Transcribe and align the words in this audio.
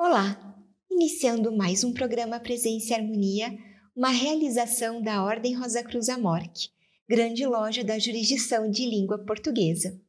Olá! 0.00 0.54
Iniciando 0.88 1.50
mais 1.50 1.82
um 1.82 1.92
programa 1.92 2.38
Presença 2.38 2.92
e 2.92 2.94
Harmonia, 2.94 3.58
uma 3.96 4.10
realização 4.10 5.02
da 5.02 5.24
Ordem 5.24 5.56
Rosa 5.56 5.82
Cruz 5.82 6.08
Amorque, 6.08 6.68
grande 7.08 7.44
loja 7.44 7.82
da 7.82 7.98
jurisdição 7.98 8.70
de 8.70 8.88
língua 8.88 9.18
portuguesa. 9.18 10.00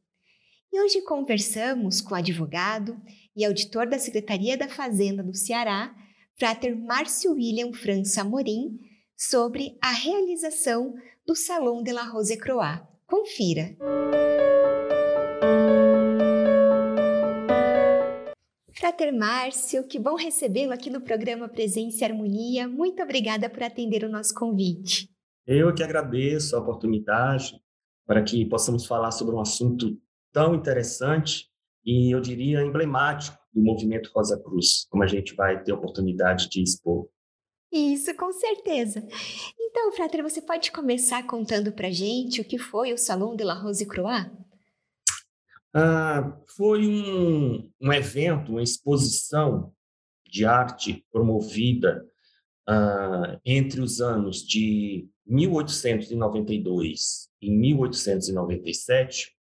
E 0.71 0.79
hoje 0.79 1.01
conversamos 1.01 2.01
com 2.01 2.13
o 2.13 2.17
advogado 2.17 3.01
e 3.35 3.43
auditor 3.43 3.89
da 3.89 3.97
Secretaria 3.97 4.55
da 4.55 4.69
Fazenda 4.69 5.23
do 5.23 5.33
Ceará, 5.35 5.91
Frater 6.37 6.77
Márcio 6.77 7.31
William 7.31 7.73
França 7.73 8.21
Amorim, 8.21 8.77
sobre 9.17 9.75
a 9.81 9.89
realização 9.89 10.93
do 11.25 11.35
Salão 11.35 11.81
de 11.81 11.91
la 11.91 12.03
Rose 12.03 12.37
Croix. 12.37 12.79
Confira! 13.07 13.75
Frater 18.79 19.13
Márcio, 19.13 19.85
que 19.85 19.99
bom 19.99 20.15
recebê-lo 20.15 20.71
aqui 20.71 20.89
no 20.89 21.01
programa 21.01 21.49
Presença 21.49 22.01
e 22.01 22.05
Harmonia. 22.05 22.65
Muito 22.65 23.03
obrigada 23.03 23.49
por 23.49 23.61
atender 23.61 24.05
o 24.05 24.09
nosso 24.09 24.33
convite. 24.33 25.09
Eu 25.45 25.75
que 25.75 25.83
agradeço 25.83 26.55
a 26.55 26.61
oportunidade 26.61 27.59
para 28.07 28.23
que 28.23 28.45
possamos 28.45 28.85
falar 28.85 29.11
sobre 29.11 29.35
um 29.35 29.41
assunto 29.41 29.99
tão 30.31 30.55
interessante 30.55 31.49
e, 31.85 32.09
eu 32.15 32.21
diria, 32.21 32.61
emblemático 32.61 33.37
do 33.53 33.61
movimento 33.61 34.11
Rosa 34.15 34.41
Cruz, 34.41 34.87
como 34.89 35.03
a 35.03 35.07
gente 35.07 35.35
vai 35.35 35.61
ter 35.61 35.73
a 35.73 35.75
oportunidade 35.75 36.47
de 36.47 36.63
expor. 36.63 37.09
Isso, 37.69 38.15
com 38.15 38.31
certeza. 38.31 39.05
Então, 39.59 39.91
Frater, 39.91 40.23
você 40.23 40.41
pode 40.41 40.71
começar 40.71 41.27
contando 41.27 41.73
para 41.73 41.91
gente 41.91 42.39
o 42.39 42.45
que 42.45 42.57
foi 42.57 42.93
o 42.93 42.97
Salão 42.97 43.35
de 43.35 43.43
la 43.43 43.55
Rose 43.55 43.85
Croix? 43.85 44.31
Ah, 45.73 46.37
foi 46.55 46.87
um, 46.87 47.71
um 47.79 47.93
evento, 47.93 48.51
uma 48.51 48.63
exposição 48.63 49.73
de 50.25 50.45
arte 50.45 51.05
promovida 51.11 52.05
ah, 52.67 53.39
entre 53.45 53.81
os 53.81 54.01
anos 54.01 54.37
de 54.37 55.07
1892 55.25 57.29
e 57.41 57.51
1897, 57.51 59.35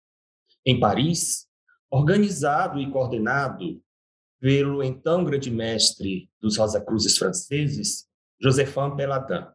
em 0.66 0.78
Paris, 0.78 1.48
organizado 1.90 2.78
e 2.78 2.90
coordenado 2.90 3.82
pelo 4.38 4.82
então 4.82 5.24
grande 5.24 5.50
mestre 5.50 6.30
dos 6.40 6.58
Rosa 6.58 6.80
Cruzes 6.80 7.16
franceses, 7.16 8.06
Josephin 8.40 8.94
Peladin. 8.96 9.46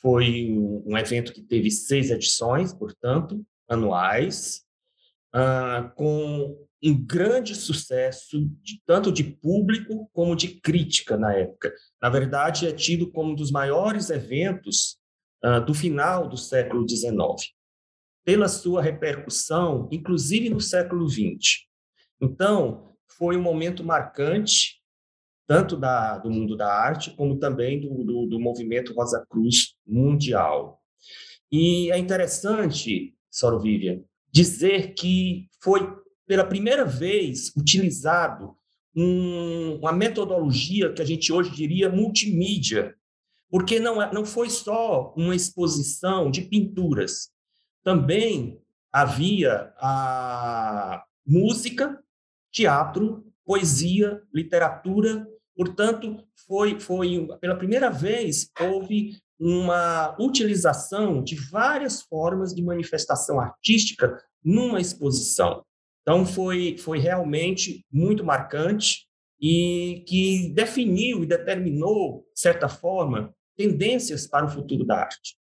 Foi 0.00 0.48
um 0.86 0.96
evento 0.96 1.32
que 1.32 1.42
teve 1.42 1.70
seis 1.70 2.10
edições, 2.10 2.72
portanto, 2.72 3.44
anuais, 3.68 4.64
ah, 5.32 5.92
com 5.94 6.66
um 6.82 7.04
grande 7.04 7.54
sucesso, 7.54 8.48
de, 8.62 8.80
tanto 8.86 9.10
de 9.10 9.24
público 9.24 10.08
como 10.12 10.36
de 10.36 10.60
crítica 10.60 11.16
na 11.16 11.34
época. 11.34 11.72
Na 12.00 12.08
verdade, 12.08 12.66
é 12.66 12.72
tido 12.72 13.10
como 13.10 13.32
um 13.32 13.34
dos 13.34 13.50
maiores 13.50 14.10
eventos 14.10 14.96
ah, 15.42 15.58
do 15.58 15.74
final 15.74 16.28
do 16.28 16.36
século 16.36 16.88
XIX, 16.88 17.16
pela 18.24 18.48
sua 18.48 18.82
repercussão, 18.82 19.88
inclusive 19.90 20.50
no 20.50 20.60
século 20.60 21.08
XX. 21.08 21.66
Então, 22.20 22.94
foi 23.16 23.36
um 23.36 23.42
momento 23.42 23.82
marcante, 23.84 24.78
tanto 25.46 25.76
da, 25.76 26.18
do 26.18 26.30
mundo 26.30 26.56
da 26.56 26.72
arte, 26.72 27.10
como 27.12 27.38
também 27.38 27.80
do, 27.80 28.04
do, 28.04 28.26
do 28.26 28.40
movimento 28.40 28.92
Rosa 28.92 29.24
Cruz 29.28 29.74
mundial. 29.86 30.82
E 31.50 31.90
é 31.90 31.98
interessante, 31.98 33.14
Soro 33.30 33.58
Vivian, 33.58 34.02
dizer 34.38 34.94
que 34.94 35.48
foi 35.60 35.80
pela 36.24 36.44
primeira 36.44 36.84
vez 36.84 37.50
utilizado 37.56 38.54
um, 38.94 39.78
uma 39.80 39.92
metodologia 39.92 40.92
que 40.92 41.02
a 41.02 41.04
gente 41.04 41.32
hoje 41.32 41.50
diria 41.50 41.90
multimídia, 41.90 42.94
porque 43.50 43.80
não, 43.80 44.00
é, 44.00 44.12
não 44.12 44.24
foi 44.24 44.48
só 44.48 45.12
uma 45.16 45.34
exposição 45.34 46.30
de 46.30 46.42
pinturas, 46.42 47.30
também 47.82 48.60
havia 48.92 49.72
a 49.78 51.02
música, 51.26 51.98
teatro, 52.52 53.24
poesia, 53.44 54.22
literatura, 54.32 55.26
portanto, 55.56 56.24
foi, 56.46 56.78
foi 56.78 57.26
pela 57.40 57.56
primeira 57.56 57.90
vez 57.90 58.50
houve 58.60 59.16
uma 59.38 60.16
utilização 60.20 61.22
de 61.22 61.34
várias 61.34 62.02
formas 62.02 62.54
de 62.54 62.62
manifestação 62.62 63.40
artística 63.40 64.18
numa 64.44 64.80
exposição. 64.80 65.64
Então, 66.02 66.24
foi, 66.24 66.76
foi 66.78 66.98
realmente 66.98 67.84
muito 67.92 68.24
marcante 68.24 69.06
e 69.40 70.04
que 70.06 70.52
definiu 70.54 71.22
e 71.22 71.26
determinou, 71.26 72.26
de 72.34 72.40
certa 72.40 72.68
forma, 72.68 73.34
tendências 73.56 74.26
para 74.26 74.46
o 74.46 74.48
futuro 74.48 74.84
da 74.84 75.00
arte. 75.00 75.36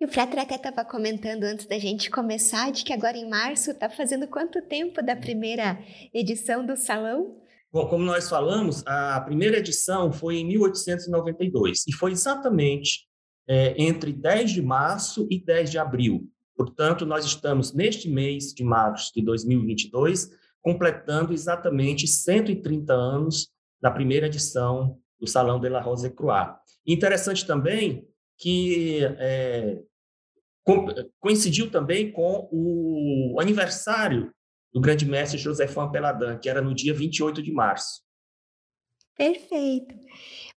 E 0.00 0.04
o 0.04 0.08
Frater 0.08 0.40
até 0.40 0.56
estava 0.56 0.84
comentando 0.84 1.44
antes 1.44 1.66
da 1.66 1.78
gente 1.78 2.10
começar 2.10 2.70
de 2.70 2.84
que 2.84 2.92
agora 2.92 3.16
em 3.16 3.28
março 3.28 3.70
está 3.70 3.88
fazendo 3.88 4.26
quanto 4.28 4.60
tempo 4.62 5.02
da 5.02 5.16
primeira 5.16 5.78
edição 6.12 6.64
do 6.64 6.76
salão? 6.76 7.40
Bom, 7.72 7.86
como 7.88 8.04
nós 8.04 8.28
falamos, 8.28 8.84
a 8.86 9.20
primeira 9.20 9.58
edição 9.58 10.12
foi 10.12 10.38
em 10.38 10.44
1892 10.46 11.84
e 11.86 11.92
foi 11.92 12.12
exatamente 12.12 13.06
é, 13.48 13.74
entre 13.80 14.12
10 14.12 14.52
de 14.52 14.62
março 14.62 15.26
e 15.30 15.42
10 15.42 15.70
de 15.70 15.78
abril. 15.78 16.28
Portanto, 16.60 17.06
nós 17.06 17.24
estamos 17.24 17.72
neste 17.72 18.06
mês 18.06 18.52
de 18.52 18.62
março 18.62 19.14
de 19.14 19.22
2022 19.22 20.28
completando 20.60 21.32
exatamente 21.32 22.06
130 22.06 22.92
anos 22.92 23.48
da 23.80 23.90
primeira 23.90 24.26
edição 24.26 24.98
do 25.18 25.26
Salão 25.26 25.58
de 25.58 25.70
la 25.70 25.80
Rose 25.80 26.10
Croix. 26.10 26.50
Interessante 26.86 27.46
também 27.46 28.06
que 28.36 29.00
é, 29.18 29.80
coincidiu 31.18 31.70
também 31.70 32.12
com 32.12 32.46
o 32.52 33.40
aniversário 33.40 34.30
do 34.70 34.82
grande 34.82 35.06
mestre 35.06 35.38
Josefan 35.38 35.90
Peladin, 35.90 36.38
que 36.42 36.50
era 36.50 36.60
no 36.60 36.74
dia 36.74 36.92
28 36.92 37.42
de 37.42 37.52
março. 37.52 38.02
Perfeito. 39.16 39.94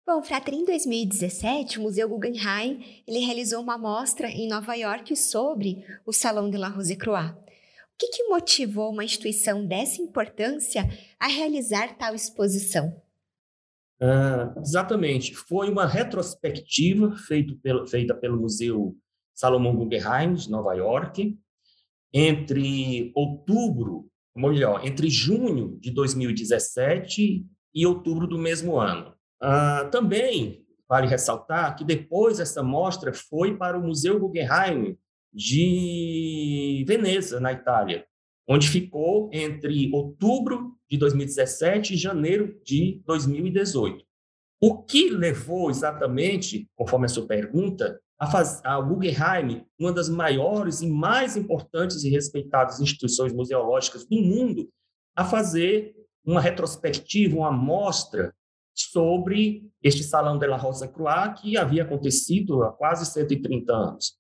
Bom, 0.06 0.22
Frater, 0.22 0.54
em 0.54 0.66
2017, 0.66 1.80
o 1.80 1.84
Museu 1.84 2.10
Guggenheim 2.10 3.04
ele 3.08 3.20
realizou 3.20 3.62
uma 3.62 3.78
mostra 3.78 4.28
em 4.28 4.50
Nova 4.50 4.76
York 4.76 5.16
sobre 5.16 5.82
o 6.06 6.12
Salão 6.12 6.50
de 6.50 6.58
la 6.58 6.68
Rose 6.68 6.94
Croix. 6.98 7.32
O 7.32 7.98
que, 7.98 8.08
que 8.08 8.24
motivou 8.28 8.92
uma 8.92 9.06
instituição 9.06 9.66
dessa 9.66 10.02
importância 10.02 10.84
a 11.18 11.28
realizar 11.28 11.98
tal 11.98 12.14
exposição? 12.14 13.02
Uh, 14.02 14.60
exatamente. 14.60 15.34
Foi 15.36 15.70
uma 15.70 15.88
retrospectiva 15.88 17.16
pelo, 17.62 17.88
feita 17.88 18.14
pelo 18.14 18.38
Museu 18.38 18.98
Salomão 19.34 19.74
Guggenheim, 19.74 20.34
de 20.34 20.52
Nova 20.52 20.74
York, 20.74 21.40
entre 22.12 23.10
outubro, 23.16 24.12
ou 24.36 24.50
melhor, 24.50 24.86
entre 24.86 25.10
junho 25.10 25.80
de 25.80 25.92
2017 25.92 27.46
e 27.74 27.88
outubro 27.88 28.28
do 28.28 28.38
mesmo 28.38 28.78
ano. 28.78 29.14
Ah, 29.46 29.90
também 29.92 30.66
vale 30.88 31.06
ressaltar 31.06 31.76
que 31.76 31.84
depois 31.84 32.40
essa 32.40 32.64
mostra 32.64 33.12
foi 33.12 33.58
para 33.58 33.78
o 33.78 33.84
Museu 33.86 34.18
Guggenheim 34.18 34.98
de 35.34 36.86
Veneza, 36.88 37.42
na 37.42 37.52
Itália, 37.52 38.06
onde 38.48 38.70
ficou 38.70 39.30
entre 39.34 39.92
outubro 39.94 40.78
de 40.90 40.98
2017 40.98 41.94
e 41.94 41.98
janeiro 41.98 42.58
de 42.64 43.02
2018. 43.06 44.06
O 44.62 44.82
que 44.82 45.10
levou 45.10 45.70
exatamente, 45.70 46.70
conforme 46.74 47.08
a 47.08 47.10
sua 47.10 47.28
pergunta, 47.28 48.00
a, 48.18 48.32
faz, 48.32 48.62
a 48.64 48.80
Guggenheim, 48.80 49.66
uma 49.78 49.92
das 49.92 50.08
maiores 50.08 50.82
e 50.82 50.88
mais 50.88 51.36
importantes 51.36 52.06
e 52.06 52.10
respeitadas 52.10 52.80
instituições 52.80 53.34
museológicas 53.34 54.06
do 54.06 54.16
mundo, 54.22 54.70
a 55.14 55.26
fazer 55.26 55.94
uma 56.26 56.40
retrospectiva, 56.40 57.36
uma 57.36 57.50
amostra 57.50 58.34
sobre 58.74 59.64
este 59.82 60.04
Salão 60.04 60.38
de 60.38 60.48
la 60.48 60.58
Rosa 60.58 60.88
Croix, 60.88 61.34
que 61.40 61.58
havia 61.58 61.84
acontecido 61.84 62.64
há 62.64 62.72
quase 62.72 63.06
130 63.06 63.74
anos. 63.74 64.18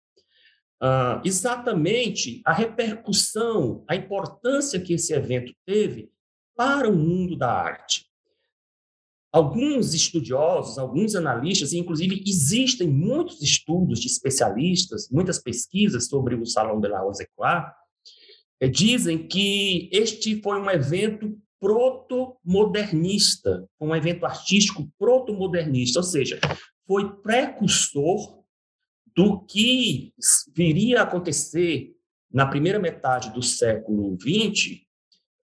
Uh, 0.81 1.21
exatamente 1.23 2.41
a 2.45 2.51
repercussão, 2.51 3.85
a 3.88 3.95
importância 3.95 4.79
que 4.79 4.94
esse 4.94 5.13
evento 5.13 5.53
teve 5.65 6.11
para 6.55 6.89
o 6.89 6.95
mundo 6.95 7.38
da 7.38 7.51
arte. 7.51 8.05
Alguns 9.31 9.94
estudiosos, 9.94 10.77
alguns 10.77 11.15
analistas, 11.15 11.73
e 11.73 11.79
inclusive 11.79 12.21
existem 12.27 12.88
muitos 12.88 13.41
estudos 13.41 14.00
de 14.00 14.07
especialistas, 14.07 15.09
muitas 15.09 15.39
pesquisas 15.39 16.07
sobre 16.07 16.35
o 16.35 16.45
Salão 16.45 16.79
de 16.79 16.88
la 16.88 17.00
Rose 17.00 17.27
Croix, 17.35 17.65
eh, 18.59 18.67
dizem 18.67 19.27
que 19.27 19.89
este 19.91 20.39
foi 20.41 20.59
um 20.61 20.69
evento 20.69 21.35
proto-modernista, 21.63 23.65
um 23.80 23.95
evento 23.95 24.25
artístico 24.25 24.92
proto-modernista, 25.00 26.00
ou 26.00 26.04
seja, 26.04 26.38
foi 26.86 27.10
precursor 27.21 28.44
do 29.15 29.39
que 29.45 30.12
viria 30.54 31.00
a 31.00 31.04
acontecer 31.04 31.94
na 32.30 32.45
primeira 32.45 32.80
metade 32.80 33.31
do 33.31 33.42
século 33.42 34.18
XX 34.19 34.81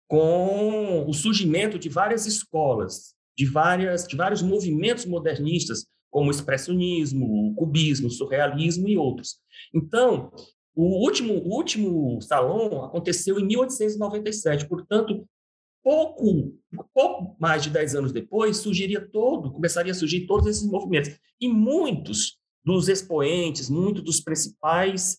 com 0.07 1.05
o 1.05 1.13
surgimento 1.13 1.81
de 1.81 1.89
várias 1.89 2.27
escolas, 2.27 3.17
de, 3.37 3.45
várias, 3.45 4.07
de 4.07 4.15
vários 4.15 4.41
movimentos 4.41 5.07
modernistas, 5.07 5.85
como 6.13 6.29
o 6.29 6.31
expressionismo, 6.31 7.49
o 7.49 7.55
cubismo, 7.57 8.07
o 8.07 8.11
surrealismo 8.11 8.89
e 8.89 8.97
outros. 8.97 9.41
Então, 9.75 10.31
o 10.77 11.05
último, 11.05 11.35
o 11.35 11.57
último 11.57 12.21
salão 12.21 12.85
aconteceu 12.85 13.41
em 13.41 13.47
1897, 13.47 14.69
portanto, 14.69 15.27
pouco, 15.85 16.59
pouco 16.95 17.37
mais 17.39 17.63
de 17.63 17.69
dez 17.69 17.95
anos 17.95 18.11
depois, 18.11 18.57
surgiria 18.57 19.07
todo, 19.07 19.53
começaria 19.53 19.93
a 19.93 19.95
surgir 19.95 20.27
todos 20.27 20.47
esses 20.47 20.65
movimentos. 20.65 21.11
E 21.39 21.47
muitos 21.47 22.39
dos 22.65 22.89
expoentes, 22.89 23.69
muitos 23.69 24.03
dos 24.03 24.21
principais 24.21 25.19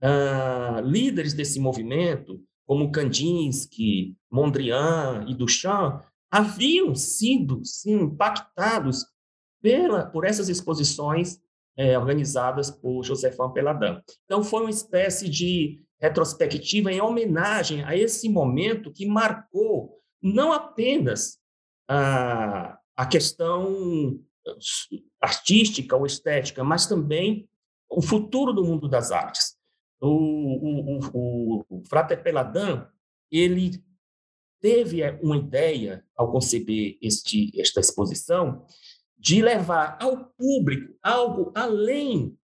uh, 0.00 0.80
líderes 0.80 1.34
desse 1.34 1.58
movimento, 1.58 2.40
como 2.64 2.92
Kandinsky, 2.92 4.16
Mondrian 4.30 5.26
e 5.28 5.34
Duchamp, 5.34 6.04
haviam 6.30 6.94
sido 6.94 7.64
sim, 7.64 8.02
impactados 8.02 9.04
pela, 9.60 10.06
por 10.06 10.24
essas 10.24 10.48
exposições 10.48 11.40
é, 11.76 11.98
organizadas 11.98 12.70
por 12.70 13.02
Josefan 13.04 13.50
Peladin. 13.50 14.00
Então, 14.24 14.42
foi 14.42 14.62
uma 14.62 14.70
espécie 14.70 15.28
de 15.28 15.80
retrospectiva 16.00 16.92
em 16.92 17.00
homenagem 17.00 17.82
a 17.84 17.96
esse 17.96 18.28
momento 18.28 18.92
que 18.92 19.06
marcou 19.06 19.98
não 20.22 20.52
apenas 20.52 21.38
a, 21.88 22.78
a 22.96 23.06
questão 23.06 24.18
artística 25.20 25.96
ou 25.96 26.06
estética, 26.06 26.62
mas 26.62 26.86
também 26.86 27.48
o 27.88 28.02
futuro 28.02 28.52
do 28.52 28.64
mundo 28.64 28.88
das 28.88 29.10
artes. 29.10 29.56
O, 30.00 30.08
o, 30.08 31.00
o, 31.12 31.64
o 31.68 31.84
Frater 31.88 32.22
Peladin, 32.22 32.82
ele 33.30 33.82
teve 34.60 35.02
uma 35.22 35.36
ideia, 35.36 36.04
ao 36.16 36.30
conceber 36.30 36.98
este, 37.00 37.50
esta 37.60 37.80
exposição, 37.80 38.66
de 39.18 39.42
levar 39.42 39.96
ao 40.00 40.26
público 40.36 40.94
algo 41.02 41.52
além 41.54 42.36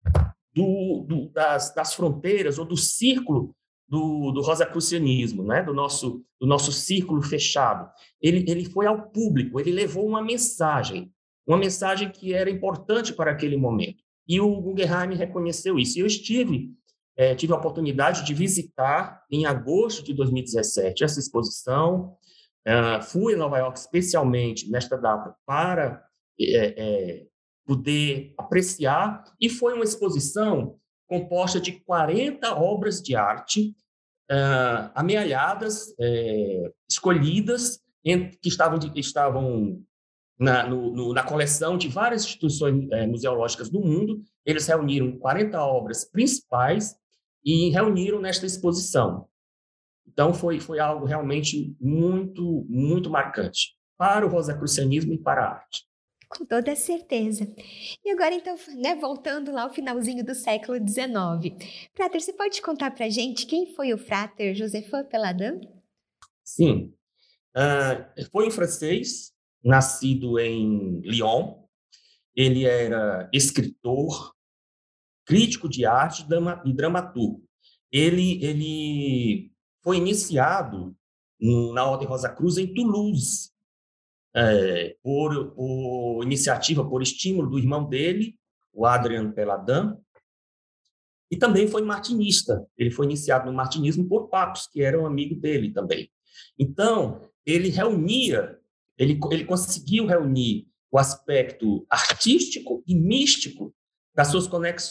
do, 0.54 1.06
do, 1.08 1.30
das, 1.30 1.74
das, 1.74 1.94
fronteiras 1.94 2.58
ou 2.58 2.66
do 2.66 2.78
círculo 2.78 3.56
do, 3.88 4.32
do 4.32 4.42
rosacrucianismo, 4.42 5.44
né? 5.44 5.62
do, 5.64 5.74
nosso, 5.74 6.24
do 6.40 6.48
nosso 6.48 6.72
círculo 6.72 7.22
fechado. 7.22 7.90
Ele, 8.22 8.46
ele 8.50 8.66
foi 8.66 8.86
ao 8.86 9.10
público, 9.10 9.60
ele 9.60 9.72
levou 9.72 10.08
uma 10.08 10.22
mensagem, 10.22 11.12
uma 11.46 11.58
mensagem 11.58 12.10
que 12.10 12.34
era 12.34 12.50
importante 12.50 13.14
para 13.14 13.32
aquele 13.32 13.58
momento. 13.58 14.02
E 14.28 14.40
o 14.40 14.62
Guggenheim 14.62 15.16
reconheceu 15.16 15.78
isso. 15.78 16.00
Eu 16.00 16.06
estive, 16.06 16.72
é, 17.18 17.36
tive 17.36 17.52
a 17.52 17.58
oportunidade 17.58 18.24
de 18.26 18.34
visitar, 18.34 19.24
em 19.30 19.46
agosto 19.46 20.04
de 20.04 20.14
2017, 20.14 21.04
essa 21.04 21.20
exposição. 21.20 22.16
Uh, 22.66 23.02
fui 23.02 23.34
a 23.34 23.38
Nova 23.38 23.58
York 23.58 23.78
especialmente 23.78 24.70
nesta 24.70 24.96
data 24.96 25.36
para 25.46 26.02
é, 26.40 26.74
é, 26.78 27.26
poder 27.66 28.34
apreciar, 28.38 29.24
e 29.40 29.50
foi 29.50 29.74
uma 29.74 29.84
exposição 29.84 30.78
composta 31.08 31.60
de 31.60 31.74
40 31.74 32.54
obras 32.56 33.02
de 33.02 33.16
arte 33.16 33.76
uh, 34.32 34.92
amealhadas, 34.96 35.94
é, 36.00 36.72
escolhidas, 36.90 37.80
em, 38.04 38.30
que 38.30 38.50
estavam, 38.50 38.80
de, 38.80 39.00
estavam 39.00 39.82
na, 40.40 40.68
no, 40.68 40.92
no, 40.92 41.14
na, 41.14 41.24
coleção 41.24 41.78
de 41.78 41.88
várias 41.88 42.24
instituições 42.24 42.88
museológicas 43.10 43.70
do 43.70 43.80
mundo. 43.80 44.24
Eles 44.46 44.66
reuniram 44.66 45.18
40 45.20 45.62
obras 45.62 46.04
principais 46.10 46.96
e 47.44 47.70
reuniram 47.70 48.20
nesta 48.20 48.46
exposição. 48.46 49.28
Então, 50.08 50.34
foi, 50.34 50.60
foi 50.60 50.80
algo 50.80 51.06
realmente 51.06 51.76
muito, 51.80 52.66
muito 52.68 53.10
marcante 53.10 53.76
para 53.98 54.26
o 54.26 54.30
rosacrucianismo 54.30 55.14
e 55.14 55.18
para 55.18 55.44
a 55.44 55.50
arte. 55.56 55.84
Com 56.32 56.46
toda 56.46 56.74
certeza. 56.78 57.46
E 58.06 58.10
agora, 58.10 58.34
então, 58.34 58.56
né, 58.78 58.96
voltando 58.96 59.52
lá 59.52 59.64
ao 59.64 59.74
finalzinho 59.74 60.26
do 60.26 60.34
século 60.34 60.78
XIX. 60.78 61.54
Frater, 61.94 62.22
você 62.22 62.32
pode 62.32 62.62
contar 62.62 62.92
para 62.92 63.10
gente 63.10 63.46
quem 63.46 63.76
foi 63.76 63.94
o 63.94 63.98
Frater 63.98 64.56
Joseph 64.56 64.90
Peladin? 65.10 65.60
Sim. 66.42 66.94
Uh, 67.54 68.30
foi 68.32 68.48
um 68.48 68.52
francês, 68.52 69.34
nascido 69.62 70.40
em 70.40 71.02
Lyon. 71.02 71.66
Ele 72.34 72.64
era 72.64 73.30
escritor, 73.34 74.34
crítico 75.26 75.68
de 75.68 75.86
arte 75.86 76.26
e 76.66 76.74
dramaturgo. 76.74 77.44
Ele, 77.92 78.42
ele 78.42 79.52
foi 79.84 79.98
iniciado 79.98 80.96
na 81.74 81.86
Ordem 81.86 82.08
Rosa 82.08 82.30
Cruz 82.30 82.58
em 82.58 82.74
Toulouse, 82.74 83.52
é, 84.36 84.96
por, 85.04 85.52
por, 85.52 86.24
iniciativa, 86.24 86.88
por 86.88 87.02
estímulo 87.02 87.50
do 87.50 87.60
irmão 87.60 87.88
dele, 87.88 88.36
o 88.74 88.86
Adrian 88.86 89.32
Peladin, 89.32 89.96
e 91.30 91.38
também 91.38 91.68
foi 91.68 91.82
martinista. 91.82 92.66
Ele 92.78 92.92
foi 92.92 93.06
iniciado 93.06 93.50
no 93.50 93.56
martinismo 93.56 94.08
por 94.08 94.28
Papos, 94.28 94.68
que 94.68 94.82
era 94.82 95.00
um 95.00 95.06
amigo 95.06 95.36
dele 95.36 95.72
também. 95.72 96.12
Então, 96.60 97.22
ele 97.46 97.70
reunia, 97.70 98.58
ele, 98.98 99.20
ele 99.32 99.46
conseguiu 99.46 100.06
reunir 100.06 100.68
o 100.92 101.00
aspecto 101.00 101.86
artístico 101.90 102.84
e 102.86 102.94
místico 102.94 103.74
das 104.14 104.28
suas 104.28 104.46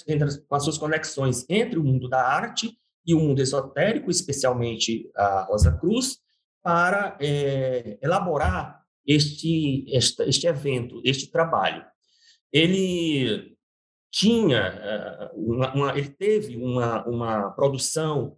entre, 0.08 0.40
com 0.40 0.54
as 0.54 0.64
suas 0.64 0.78
conexões 0.78 1.44
entre 1.48 1.78
o 1.78 1.84
mundo 1.84 2.08
da 2.08 2.26
arte 2.26 2.74
e 3.06 3.14
o 3.14 3.20
mundo 3.20 3.40
esotérico, 3.40 4.10
especialmente 4.10 5.10
a 5.14 5.42
Rosa 5.42 5.72
Cruz, 5.78 6.18
para 6.62 7.18
é, 7.20 7.98
elaborar 8.02 8.79
este, 9.10 9.84
este, 9.88 10.22
este 10.22 10.46
evento, 10.46 11.00
este 11.04 11.30
trabalho. 11.30 11.84
Ele 12.52 13.56
tinha 14.12 14.58
eh, 14.58 15.30
uma, 15.34 15.74
uma, 15.74 15.98
ele 15.98 16.10
teve 16.10 16.56
uma, 16.56 17.04
uma 17.06 17.50
produção 17.50 18.36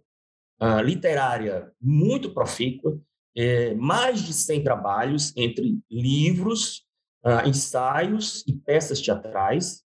uh, 0.61 0.81
literária 0.81 1.71
muito 1.81 2.33
profícua, 2.33 2.99
é, 3.35 3.73
mais 3.75 4.21
de 4.21 4.33
100 4.33 4.63
trabalhos 4.63 5.33
entre 5.35 5.79
livros, 5.89 6.85
uh, 7.25 7.47
ensaios 7.47 8.43
e 8.47 8.53
peças 8.53 9.01
teatrais 9.01 9.83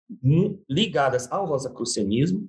ligadas 0.68 1.30
ao 1.30 1.46
rosacrucianismo 1.46 2.48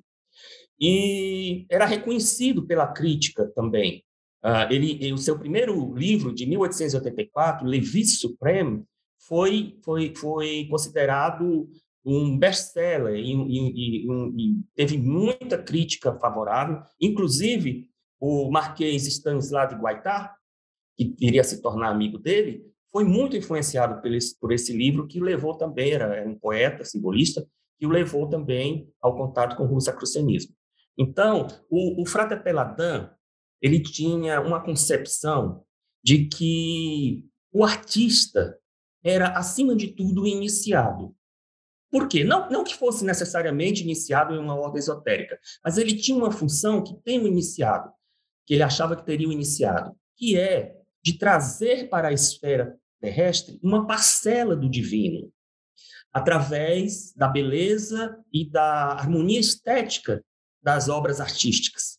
e 0.79 1.65
era 1.69 1.85
reconhecido 1.85 2.65
pela 2.65 2.87
crítica 2.87 3.47
também 3.55 4.03
Uh, 4.43 4.71
ele, 4.71 5.11
o 5.11 5.17
seu 5.17 5.37
primeiro 5.37 5.93
livro, 5.93 6.33
de 6.33 6.45
1884, 6.45 7.65
Levis 7.65 8.19
Supreme, 8.19 8.83
foi, 9.19 9.77
foi, 9.83 10.13
foi 10.15 10.67
considerado 10.69 11.67
um 12.05 12.37
best-seller 12.37 13.15
e, 13.15 13.33
e, 13.33 14.05
e, 14.05 14.07
e, 14.07 14.55
teve 14.73 14.97
muita 14.97 15.57
crítica 15.57 16.13
favorável, 16.13 16.81
inclusive 17.01 17.89
o 18.19 18.49
Marquês 18.49 19.05
Stanislas 19.05 19.69
de 19.69 19.75
Guaitá, 19.75 20.33
que 20.95 21.13
iria 21.19 21.43
se 21.43 21.61
tornar 21.61 21.89
amigo 21.89 22.17
dele, 22.17 22.63
foi 22.91 23.03
muito 23.03 23.35
influenciado 23.35 24.01
por 24.01 24.11
esse, 24.13 24.39
por 24.39 24.51
esse 24.51 24.73
livro, 24.73 25.05
que 25.05 25.19
levou 25.19 25.55
também, 25.55 25.91
era 25.91 26.27
um 26.27 26.35
poeta, 26.35 26.85
simbolista, 26.85 27.45
que 27.77 27.85
o 27.85 27.89
levou 27.89 28.27
também 28.27 28.89
ao 29.01 29.15
contato 29.15 29.55
com 29.55 29.63
o 29.63 29.67
russacrucianismo. 29.67 30.55
Então, 30.97 31.45
o, 31.69 32.01
o 32.01 32.05
Frate 32.05 32.41
Peladin, 32.41 33.07
ele 33.61 33.79
tinha 33.79 34.39
uma 34.41 34.63
concepção 34.63 35.63
de 36.03 36.25
que 36.25 37.25
o 37.51 37.63
artista 37.63 38.57
era, 39.03 39.29
acima 39.37 39.75
de 39.75 39.87
tudo, 39.87 40.27
iniciado. 40.27 41.15
Por 41.89 42.07
quê? 42.07 42.23
Não, 42.23 42.49
não 42.49 42.63
que 42.63 42.75
fosse 42.75 43.05
necessariamente 43.05 43.83
iniciado 43.83 44.33
em 44.33 44.37
uma 44.37 44.55
ordem 44.55 44.79
esotérica, 44.79 45.39
mas 45.63 45.77
ele 45.77 45.95
tinha 45.95 46.17
uma 46.17 46.31
função 46.31 46.83
que 46.83 46.95
tem 47.03 47.19
um 47.19 47.27
iniciado, 47.27 47.91
que 48.45 48.53
ele 48.53 48.63
achava 48.63 48.95
que 48.95 49.05
teria 49.05 49.27
um 49.27 49.31
iniciado, 49.31 49.95
que 50.15 50.37
é 50.37 50.75
de 51.03 51.17
trazer 51.17 51.89
para 51.89 52.09
a 52.09 52.13
esfera 52.13 52.77
terrestre 52.99 53.59
uma 53.63 53.87
parcela 53.87 54.55
do 54.55 54.69
divino, 54.69 55.31
através 56.11 57.13
da 57.13 57.27
beleza 57.27 58.17
e 58.33 58.49
da 58.49 58.91
harmonia 58.91 59.39
estética 59.39 60.23
das 60.61 60.89
obras 60.89 61.21
artísticas 61.21 61.96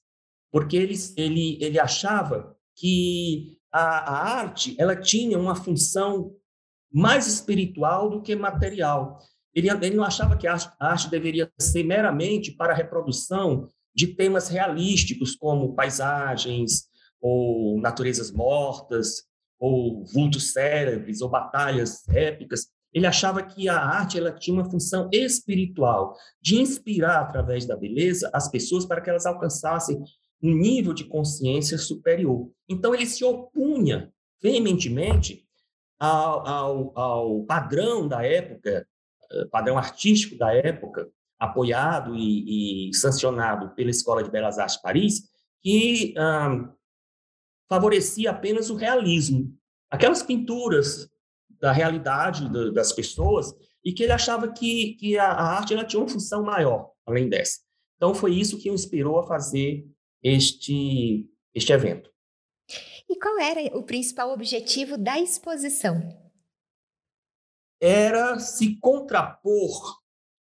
porque 0.50 0.76
ele, 0.76 0.94
ele, 1.16 1.58
ele 1.60 1.78
achava 1.78 2.56
que 2.76 3.58
a, 3.72 3.80
a 3.80 4.38
arte 4.38 4.74
ela 4.78 4.96
tinha 4.96 5.38
uma 5.38 5.54
função 5.54 6.34
mais 6.92 7.26
espiritual 7.26 8.08
do 8.08 8.22
que 8.22 8.34
material. 8.34 9.18
Ele, 9.54 9.68
ele 9.70 9.96
não 9.96 10.04
achava 10.04 10.36
que 10.36 10.46
a 10.46 10.52
arte, 10.52 10.70
a 10.78 10.90
arte 10.92 11.10
deveria 11.10 11.50
ser 11.58 11.82
meramente 11.82 12.52
para 12.52 12.72
a 12.72 12.76
reprodução 12.76 13.68
de 13.94 14.06
temas 14.06 14.48
realísticos, 14.48 15.34
como 15.34 15.74
paisagens, 15.74 16.88
ou 17.20 17.80
naturezas 17.80 18.30
mortas, 18.30 19.24
ou 19.58 20.04
vultos 20.06 20.52
célebres, 20.52 21.20
ou 21.20 21.28
batalhas 21.28 22.08
épicas. 22.08 22.68
Ele 22.92 23.06
achava 23.06 23.42
que 23.42 23.68
a 23.68 23.76
arte 23.76 24.16
ela 24.16 24.32
tinha 24.32 24.54
uma 24.54 24.70
função 24.70 25.10
espiritual, 25.12 26.16
de 26.40 26.60
inspirar 26.60 27.20
através 27.20 27.66
da 27.66 27.76
beleza 27.76 28.30
as 28.32 28.48
pessoas 28.48 28.86
para 28.86 29.00
que 29.00 29.10
elas 29.10 29.26
alcançassem 29.26 30.00
um 30.42 30.54
nível 30.54 30.92
de 30.92 31.04
consciência 31.04 31.76
superior. 31.78 32.50
Então, 32.68 32.94
ele 32.94 33.06
se 33.06 33.24
opunha 33.24 34.12
veementemente 34.40 35.44
ao, 35.98 36.46
ao, 36.46 36.98
ao 36.98 37.44
padrão 37.44 38.06
da 38.06 38.24
época, 38.24 38.86
eh, 39.30 39.44
padrão 39.50 39.76
artístico 39.76 40.38
da 40.38 40.54
época, 40.54 41.10
apoiado 41.38 42.14
e, 42.14 42.88
e, 42.88 42.94
sancionado 42.94 43.74
pela 43.74 43.90
Escola 43.90 44.22
de 44.22 44.30
Belas 44.30 44.58
Artes 44.58 44.76
de 44.76 44.82
Paris, 44.82 45.22
que 45.62 46.14
favorecia 47.68 48.30
apenas 48.30 48.70
o 48.70 48.76
realismo, 48.76 49.52
aquelas 49.90 50.22
pinturas 50.22 51.08
da 51.60 51.72
realidade 51.72 52.48
das 52.72 52.92
pessoas, 52.92 53.52
e 53.84 53.92
que 53.92 54.02
ele 54.02 54.12
achava 54.12 54.48
que, 54.48 54.94
que 54.94 55.16
a, 55.16 55.26
a 55.26 55.58
arte 55.58 55.74
ela 55.74 55.84
tinha 55.84 56.00
uma 56.00 56.08
função 56.08 56.42
maior 56.42 56.90
além 57.06 57.28
dessa. 57.28 57.60
Então, 57.96 58.14
foi 58.14 58.34
isso 58.34 58.58
que 58.58 58.70
o 58.70 58.74
inspirou 58.74 59.18
a 59.18 59.26
fazer 59.26 59.84
este, 60.22 61.28
este 61.54 61.72
evento. 61.72 62.10
E 63.08 63.16
qual 63.18 63.38
era 63.38 63.76
o 63.76 63.82
principal 63.82 64.30
objetivo 64.30 64.98
da 64.98 65.18
exposição? 65.18 66.00
Era 67.80 68.38
se 68.38 68.76
contrapor 68.80 69.98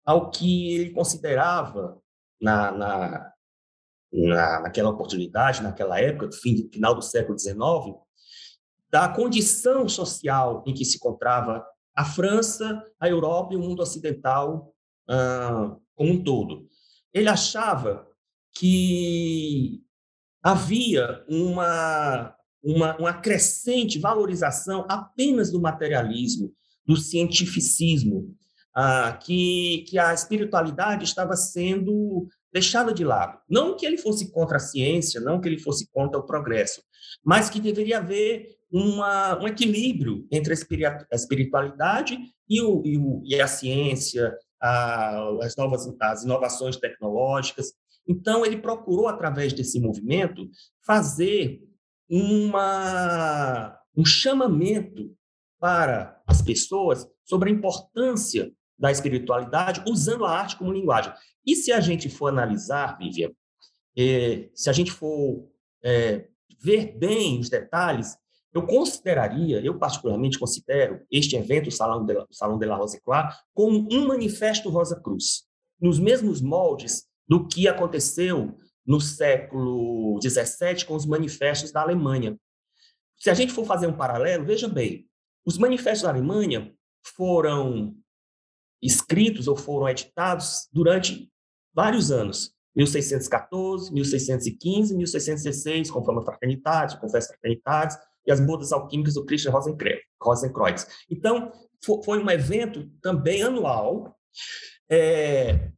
ao 0.05 0.29
que 0.29 0.75
ele 0.75 0.91
considerava, 0.91 1.99
na, 2.39 2.71
na, 2.71 3.33
na, 4.11 4.59
naquela 4.61 4.89
oportunidade, 4.89 5.63
naquela 5.63 5.99
época, 5.99 6.31
fim, 6.31 6.69
final 6.71 6.93
do 6.93 7.01
século 7.01 7.37
XIX, 7.37 7.57
da 8.89 9.07
condição 9.07 9.87
social 9.87 10.63
em 10.67 10.73
que 10.73 10.83
se 10.83 10.97
encontrava 10.97 11.65
a 11.95 12.03
França, 12.03 12.83
a 12.99 13.07
Europa 13.07 13.53
e 13.53 13.57
o 13.57 13.59
mundo 13.59 13.81
ocidental 13.81 14.73
ah, 15.07 15.75
como 15.95 16.11
um 16.11 16.23
todo. 16.23 16.67
Ele 17.13 17.29
achava 17.29 18.10
que 18.53 19.81
havia 20.43 21.23
uma, 21.27 22.35
uma, 22.63 22.97
uma 22.97 23.13
crescente 23.13 23.99
valorização 23.99 24.85
apenas 24.89 25.51
do 25.51 25.61
materialismo, 25.61 26.53
do 26.85 26.95
cientificismo, 26.97 28.35
ah, 28.75 29.17
que, 29.21 29.85
que 29.87 29.99
a 29.99 30.13
espiritualidade 30.13 31.03
estava 31.03 31.35
sendo 31.35 32.27
deixada 32.53 32.93
de 32.93 33.03
lado. 33.03 33.39
Não 33.49 33.75
que 33.75 33.85
ele 33.85 33.97
fosse 33.97 34.31
contra 34.31 34.57
a 34.57 34.59
ciência, 34.59 35.21
não 35.21 35.39
que 35.39 35.47
ele 35.47 35.59
fosse 35.59 35.89
contra 35.91 36.19
o 36.19 36.25
progresso, 36.25 36.81
mas 37.23 37.49
que 37.49 37.59
deveria 37.59 37.99
haver 37.99 38.47
uma, 38.71 39.37
um 39.41 39.47
equilíbrio 39.47 40.25
entre 40.31 40.53
a 40.53 41.15
espiritualidade 41.15 42.17
e, 42.49 42.61
o, 42.61 42.81
e, 42.85 42.97
o, 42.97 43.21
e 43.25 43.39
a 43.39 43.47
ciência, 43.47 44.33
a, 44.61 45.29
as, 45.41 45.55
novas, 45.55 45.87
as 45.99 46.23
inovações 46.23 46.77
tecnológicas. 46.77 47.73
Então, 48.07 48.45
ele 48.45 48.57
procurou, 48.57 49.07
através 49.07 49.53
desse 49.53 49.79
movimento, 49.79 50.49
fazer 50.85 51.61
uma, 52.09 53.77
um 53.95 54.03
chamamento 54.05 55.15
para 55.59 56.21
as 56.25 56.41
pessoas 56.41 57.07
sobre 57.23 57.49
a 57.49 57.53
importância 57.53 58.51
da 58.77 58.91
espiritualidade 58.91 59.83
usando 59.87 60.25
a 60.25 60.31
arte 60.31 60.57
como 60.57 60.73
linguagem. 60.73 61.13
E 61.45 61.55
se 61.55 61.71
a 61.71 61.79
gente 61.79 62.09
for 62.09 62.27
analisar, 62.27 62.97
Vivian, 62.97 63.31
eh, 63.95 64.49
se 64.55 64.69
a 64.69 64.73
gente 64.73 64.91
for 64.91 65.47
eh, 65.83 66.27
ver 66.59 66.97
bem 66.97 67.39
os 67.39 67.49
detalhes, 67.49 68.17
eu 68.53 68.65
consideraria, 68.65 69.61
eu 69.63 69.77
particularmente 69.77 70.37
considero 70.37 71.01
este 71.09 71.35
evento, 71.35 71.67
o 71.67 71.71
Salão 71.71 72.05
de, 72.05 72.13
Salão 72.31 72.57
de 72.57 72.65
la 72.65 72.75
Rosa 72.75 72.99
Clara, 73.03 73.33
como 73.53 73.87
um 73.91 74.07
manifesto 74.07 74.69
Rosa 74.69 74.99
Cruz, 74.99 75.43
nos 75.79 75.99
mesmos 75.99 76.41
moldes 76.41 77.05
do 77.31 77.47
que 77.47 77.65
aconteceu 77.65 78.57
no 78.85 78.99
século 78.99 80.19
XVII 80.21 80.83
com 80.85 80.95
os 80.95 81.05
manifestos 81.05 81.71
da 81.71 81.81
Alemanha. 81.81 82.37
Se 83.17 83.29
a 83.29 83.33
gente 83.33 83.53
for 83.53 83.65
fazer 83.65 83.87
um 83.87 83.95
paralelo, 83.95 84.43
veja 84.43 84.67
bem, 84.67 85.07
os 85.45 85.57
manifestos 85.57 86.01
da 86.01 86.09
Alemanha 86.09 86.75
foram 87.15 87.95
escritos 88.81 89.47
ou 89.47 89.55
foram 89.55 89.87
editados 89.87 90.67
durante 90.73 91.31
vários 91.73 92.11
anos. 92.11 92.53
1614, 92.75 93.93
1615, 93.93 94.93
1616, 94.93 95.89
conforme 95.89 96.19
a 96.19 96.25
fraternidade, 96.25 96.99
confesso 96.99 97.29
fraternidades, 97.29 97.97
e 98.27 98.31
as 98.31 98.41
bodas 98.41 98.73
alquímicas 98.73 99.13
do 99.13 99.25
Christian 99.25 99.53
Rosenkreuz. 100.21 100.85
Então, 101.09 101.49
foi 102.03 102.21
um 102.21 102.29
evento 102.29 102.91
também 103.01 103.41
anual 103.41 104.17
é, 104.89 105.71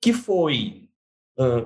que 0.00 0.14
foi 0.14 0.85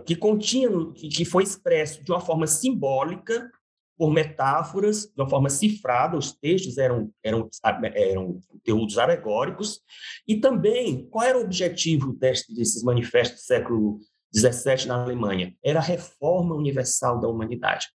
que 0.05 0.17
continha, 0.17 0.69
que 0.95 1.25
foi 1.25 1.45
expresso 1.45 2.03
de 2.03 2.11
uma 2.11 2.21
forma 2.21 2.47
simbólica 2.47 3.51
por 3.97 4.11
metáforas, 4.11 5.03
de 5.15 5.21
uma 5.21 5.29
forma 5.29 5.51
cifrada, 5.51 6.17
os 6.17 6.33
textos 6.33 6.79
eram, 6.79 7.13
eram, 7.23 7.51
eram 7.95 8.41
conteúdos 8.49 8.97
alegóricos, 8.97 9.83
e 10.27 10.37
também, 10.37 11.07
qual 11.11 11.25
era 11.25 11.39
o 11.39 11.43
objetivo 11.43 12.15
deste, 12.15 12.55
desses 12.55 12.83
manifestos 12.83 13.43
do 13.43 13.45
século 13.45 14.01
XVII 14.35 14.87
na 14.87 15.03
Alemanha? 15.03 15.55
Era 15.63 15.81
a 15.81 15.83
reforma 15.83 16.55
universal 16.55 17.21
da 17.21 17.29
humanidade. 17.29 17.89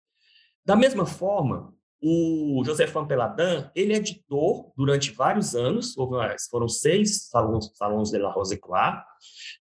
Da 0.64 0.74
mesma 0.74 1.06
forma, 1.06 1.72
o 2.02 2.62
Joseph 2.64 2.92
Peladan, 3.06 3.70
ele 3.76 3.94
editou 3.94 4.72
durante 4.76 5.12
vários 5.12 5.54
anos, 5.54 5.94
foram 6.50 6.68
seis 6.68 7.28
salões, 7.28 7.70
salões 7.74 8.10
de 8.10 8.18
la 8.18 8.32
Rose 8.32 8.58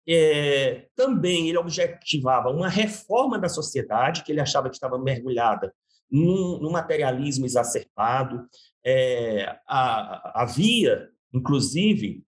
é, 0.08 0.86
também 0.94 1.48
ele 1.48 1.58
objetivava 1.58 2.48
uma 2.48 2.68
reforma 2.68 3.38
da 3.38 3.48
sociedade, 3.48 4.22
que 4.22 4.32
ele 4.32 4.40
achava 4.40 4.70
que 4.70 4.76
estava 4.76 4.98
mergulhada 4.98 5.74
num, 6.10 6.58
num 6.60 6.70
materialismo 6.70 7.44
exacerbado. 7.44 8.46
É, 8.84 9.58
a, 9.66 10.42
havia, 10.42 11.10
inclusive, 11.34 12.24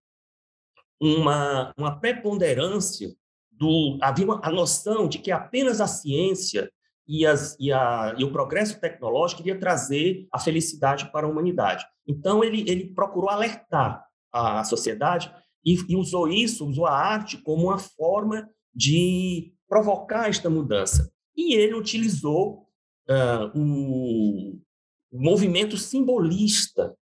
uma, 1.00 1.72
uma 1.76 1.98
preponderância 1.98 3.14
do. 3.50 3.98
Havia 4.02 4.26
uma, 4.26 4.40
a 4.42 4.50
noção 4.50 5.08
de 5.08 5.18
que 5.18 5.30
apenas 5.30 5.80
a 5.80 5.86
ciência 5.86 6.70
e, 7.06 7.26
as, 7.26 7.56
e, 7.58 7.72
a, 7.72 8.14
e, 8.16 8.24
o 8.24 8.32
progresso 8.32 8.80
tecnológico 8.80 9.42
iria 9.42 9.58
trazer 9.58 10.26
a 10.32 10.38
felicidade 10.38 11.10
para 11.10 11.26
a 11.26 11.30
humanidade. 11.30 11.84
Então, 12.06 12.44
ele, 12.44 12.68
ele 12.70 12.94
procurou 12.94 13.28
alertar 13.28 14.04
a, 14.32 14.62
sociedade 14.64 15.32
e, 15.64 15.76
e, 15.88 15.96
usou 15.96 16.28
isso, 16.28 16.66
usou 16.66 16.86
a 16.86 16.92
arte 16.92 17.38
como 17.38 17.64
uma 17.64 17.78
forma 17.78 18.48
de 18.74 19.52
provocar 19.68 20.28
esta 20.28 20.48
mudança. 20.48 21.10
E 21.36 21.54
ele 21.54 21.74
utilizou 21.74 22.66
uh, 23.08 23.58
o, 23.58 24.58
o 25.10 25.20
movimento 25.20 25.76
simbolista, 25.76 26.94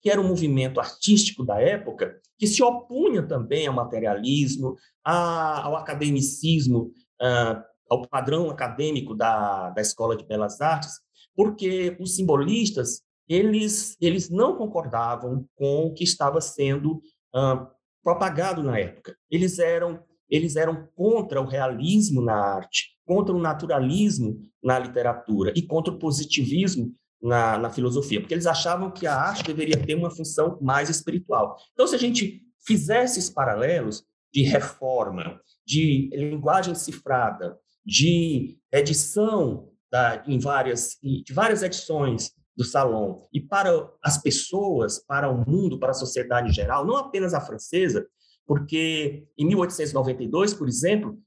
que 0.00 0.10
era 0.10 0.20
um 0.20 0.28
movimento 0.28 0.78
artístico 0.78 1.44
da 1.44 1.60
época, 1.60 2.20
que 2.38 2.46
se 2.46 2.62
opunha 2.62 3.22
também 3.22 3.66
ao 3.66 3.74
materialismo, 3.74 4.76
a, 5.04 5.62
ao 5.64 5.76
academicismo, 5.76 6.92
uh, 7.20 7.75
ao 7.88 8.06
padrão 8.06 8.50
acadêmico 8.50 9.14
da, 9.14 9.70
da 9.70 9.80
Escola 9.80 10.16
de 10.16 10.24
Belas 10.24 10.60
Artes, 10.60 11.00
porque 11.34 11.96
os 12.00 12.16
simbolistas 12.16 13.02
eles, 13.28 13.96
eles 14.00 14.30
não 14.30 14.56
concordavam 14.56 15.46
com 15.56 15.86
o 15.86 15.94
que 15.94 16.04
estava 16.04 16.40
sendo 16.40 17.02
uh, 17.34 17.66
propagado 18.02 18.62
na 18.62 18.78
época. 18.78 19.16
Eles 19.30 19.58
eram, 19.58 20.00
eles 20.30 20.56
eram 20.56 20.88
contra 20.94 21.40
o 21.40 21.46
realismo 21.46 22.22
na 22.22 22.34
arte, 22.34 22.96
contra 23.04 23.34
o 23.34 23.40
naturalismo 23.40 24.38
na 24.62 24.78
literatura 24.78 25.52
e 25.56 25.62
contra 25.62 25.92
o 25.92 25.98
positivismo 25.98 26.92
na, 27.20 27.58
na 27.58 27.70
filosofia, 27.70 28.20
porque 28.20 28.34
eles 28.34 28.46
achavam 28.46 28.90
que 28.90 29.06
a 29.06 29.14
arte 29.14 29.42
deveria 29.42 29.82
ter 29.84 29.94
uma 29.94 30.10
função 30.10 30.58
mais 30.60 30.88
espiritual. 30.88 31.56
Então, 31.72 31.86
se 31.86 31.94
a 31.94 31.98
gente 31.98 32.42
fizesse 32.64 33.18
esses 33.18 33.30
paralelos 33.30 34.04
de 34.32 34.42
reforma, 34.42 35.40
de 35.66 36.10
linguagem 36.12 36.74
cifrada, 36.74 37.58
de 37.86 38.58
edição 38.72 39.70
da, 39.90 40.24
em 40.26 40.38
várias, 40.38 40.98
de 41.00 41.32
várias 41.32 41.62
edições 41.62 42.32
do 42.56 42.64
salão 42.64 43.22
e 43.32 43.40
para 43.40 43.88
as 44.02 44.18
pessoas, 44.20 44.98
para 44.98 45.30
o 45.30 45.48
mundo, 45.48 45.78
para 45.78 45.90
a 45.90 45.94
sociedade 45.94 46.48
em 46.48 46.52
geral, 46.52 46.84
não 46.84 46.96
apenas 46.96 47.32
a 47.32 47.40
francesa, 47.40 48.06
porque 48.44 49.26
em 49.38 49.46
1892, 49.46 50.54
por 50.54 50.66
exemplo, 50.66 51.18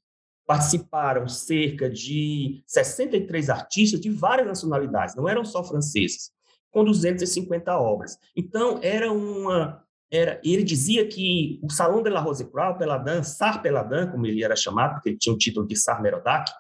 participaram 0.46 1.28
cerca 1.28 1.90
de 1.90 2.64
63 2.66 3.50
artistas 3.50 4.02
de 4.02 4.10
várias 4.10 4.48
nacionalidades, 4.48 5.16
não 5.16 5.30
eram 5.30 5.46
só 5.46 5.64
franceses, 5.64 6.32
com 6.72 6.84
250 6.84 7.78
obras. 7.78 8.18
Então, 8.36 8.80
era 8.82 9.12
uma. 9.12 9.84
Era, 10.12 10.42
ele 10.44 10.64
dizia 10.64 11.08
que 11.08 11.60
o 11.62 11.70
Salão 11.72 12.02
de 12.02 12.10
la 12.10 12.20
Rose-Croix, 12.20 12.78
Peladan, 12.78 13.22
Sar 13.24 13.62
Peladan, 13.62 14.12
como 14.12 14.26
ele 14.26 14.44
era 14.44 14.56
chamado, 14.56 14.96
porque 14.96 15.10
ele 15.10 15.18
tinha 15.18 15.34
o 15.34 15.38
título 15.38 15.68
de 15.68 15.76
Sar 15.76 16.02
Merodach, 16.02 16.52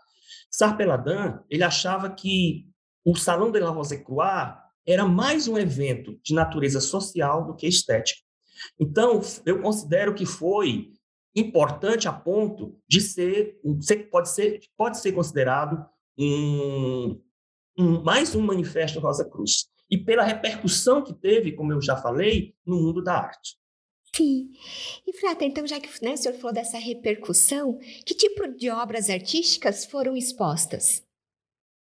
Sar 0.51 0.77
Peladan, 0.77 1.39
ele 1.50 1.63
achava 1.63 2.10
que 2.10 2.68
o 3.03 3.15
Salão 3.15 3.51
de 3.51 3.60
la 3.60 3.70
Rose-Croix 3.70 4.56
era 4.86 5.06
mais 5.06 5.48
um 5.48 5.58
evento 5.58 6.20
de 6.24 6.34
natureza 6.34 6.79
social 6.79 7.46
do 7.46 7.56
que 7.56 7.68
estética. 7.68 8.22
Então, 8.79 9.22
eu 9.46 9.62
considero 9.62 10.13
que 10.13 10.25
foi 10.25 10.91
importante 11.36 12.08
a 12.08 12.13
ponto 12.13 12.77
de 12.88 13.00
ser, 13.00 13.60
pode 14.12 14.29
ser, 14.29 14.60
pode 14.77 15.00
ser 15.00 15.12
considerado 15.12 15.86
um, 16.18 17.22
um, 17.77 18.03
mais 18.03 18.36
um 18.36 18.41
manifesto 18.41 19.00
Rosa 19.00 19.24
Cruz. 19.24 19.70
E 19.89 19.98
pela 19.98 20.24
repercussão 20.24 21.03
que 21.03 21.13
teve, 21.13 21.53
como 21.53 21.74
eu 21.74 21.81
já 21.81 21.98
falei, 21.98 22.55
no 22.65 22.75
mundo 22.75 23.03
da 23.03 23.17
arte. 23.17 23.58
Sim. 24.15 24.51
E, 25.05 25.13
Frater, 25.13 25.48
então, 25.48 25.65
já 25.65 25.79
que 25.79 25.88
né, 26.03 26.13
o 26.13 26.17
senhor 26.17 26.36
falou 26.36 26.53
dessa 26.53 26.77
repercussão, 26.77 27.77
que 28.05 28.15
tipo 28.15 28.48
de 28.55 28.69
obras 28.69 29.10
artísticas 29.10 29.86
foram 29.86 30.15
expostas? 30.15 31.03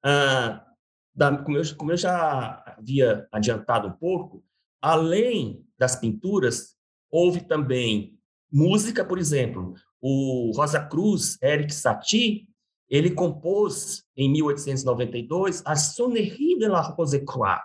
Ah, 0.04 0.66
da, 1.14 1.36
como, 1.38 1.56
eu, 1.56 1.76
como 1.76 1.92
eu 1.92 1.96
já 1.96 2.62
havia 2.66 3.26
adiantado 3.30 3.88
um 3.88 3.92
pouco, 3.92 4.44
além 4.82 5.64
das 5.78 5.96
pinturas, 5.96 6.74
houve 7.10 7.40
também 7.40 8.18
música, 8.50 9.04
por 9.04 9.18
exemplo. 9.18 9.74
O 10.00 10.52
Rosa 10.54 10.80
Cruz, 10.80 11.38
Eric 11.42 11.72
Satie, 11.72 12.48
ele 12.88 13.10
compôs 13.10 14.04
em 14.16 14.30
1892 14.30 15.62
a 15.64 15.76
Sonnerie 15.76 16.58
de 16.58 16.68
la 16.68 16.80
Rose 16.80 17.24
Croix, 17.24 17.60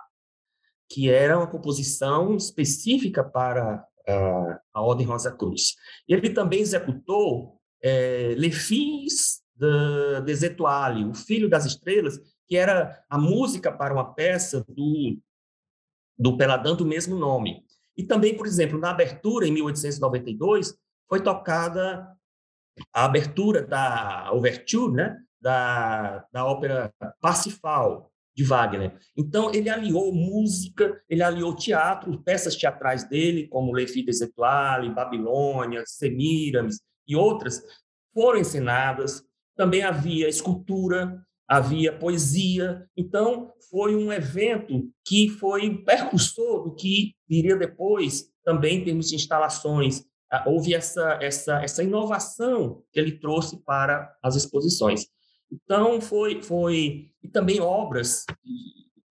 que 0.90 1.08
era 1.08 1.38
uma 1.38 1.46
composição 1.46 2.36
específica 2.36 3.22
para 3.22 3.86
uh, 4.00 4.58
a 4.74 4.82
Ordem 4.82 5.06
Rosa 5.06 5.30
Cruz. 5.30 5.76
Ele 6.08 6.30
também 6.30 6.60
executou 6.60 7.60
é, 7.80 8.34
Les 8.36 8.56
Fils 8.56 9.40
de, 9.54 10.20
des 10.24 10.42
Étoiles, 10.42 11.06
o 11.06 11.14
Filho 11.14 11.48
das 11.48 11.64
Estrelas, 11.64 12.18
que 12.48 12.56
era 12.56 13.04
a 13.08 13.16
música 13.16 13.70
para 13.70 13.94
uma 13.94 14.12
peça 14.12 14.64
do, 14.68 15.16
do 16.18 16.36
Peladão 16.36 16.74
do 16.74 16.84
mesmo 16.84 17.14
nome. 17.14 17.64
E 17.96 18.02
também, 18.02 18.36
por 18.36 18.46
exemplo, 18.46 18.76
na 18.76 18.90
abertura, 18.90 19.46
em 19.46 19.52
1892, 19.52 20.74
foi 21.08 21.22
tocada 21.22 22.16
a 22.92 23.04
abertura 23.04 23.62
da 23.62 24.30
Ouverture, 24.32 24.92
né, 24.92 25.16
da, 25.40 26.26
da 26.32 26.44
ópera 26.44 26.92
Parsifal, 27.20 28.09
de 28.40 28.44
Wagner. 28.44 28.98
Então, 29.14 29.52
ele 29.52 29.68
aliou 29.68 30.14
música, 30.14 30.98
ele 31.10 31.22
aliou 31.22 31.54
teatro, 31.54 32.22
peças 32.22 32.56
teatrais 32.56 33.06
dele, 33.06 33.46
como 33.48 33.74
Le 33.76 33.86
Filles 33.86 34.20
des 34.20 34.32
Babilônia, 34.94 35.84
Semiramis 35.84 36.80
e 37.06 37.14
outras, 37.14 37.62
foram 38.14 38.40
encenadas. 38.40 39.22
Também 39.54 39.82
havia 39.82 40.26
escultura, 40.26 41.22
havia 41.46 41.92
poesia. 41.92 42.88
Então, 42.96 43.52
foi 43.70 43.94
um 43.94 44.10
evento 44.10 44.90
que 45.06 45.28
foi 45.28 45.84
percussor 45.84 46.64
do 46.64 46.74
que 46.74 47.14
viria 47.28 47.56
depois, 47.56 48.30
também 48.42 48.78
em 48.78 48.84
termos 48.84 49.10
de 49.10 49.16
instalações. 49.16 50.02
Ah, 50.32 50.44
houve 50.46 50.72
essa, 50.72 51.18
essa, 51.20 51.62
essa 51.62 51.82
inovação 51.82 52.82
que 52.90 52.98
ele 52.98 53.18
trouxe 53.18 53.62
para 53.64 54.16
as 54.22 54.34
exposições. 54.34 55.08
Então, 55.50 56.00
foi. 56.00 56.42
foi 56.42 57.10
e 57.22 57.28
também 57.28 57.60
obras, 57.60 58.24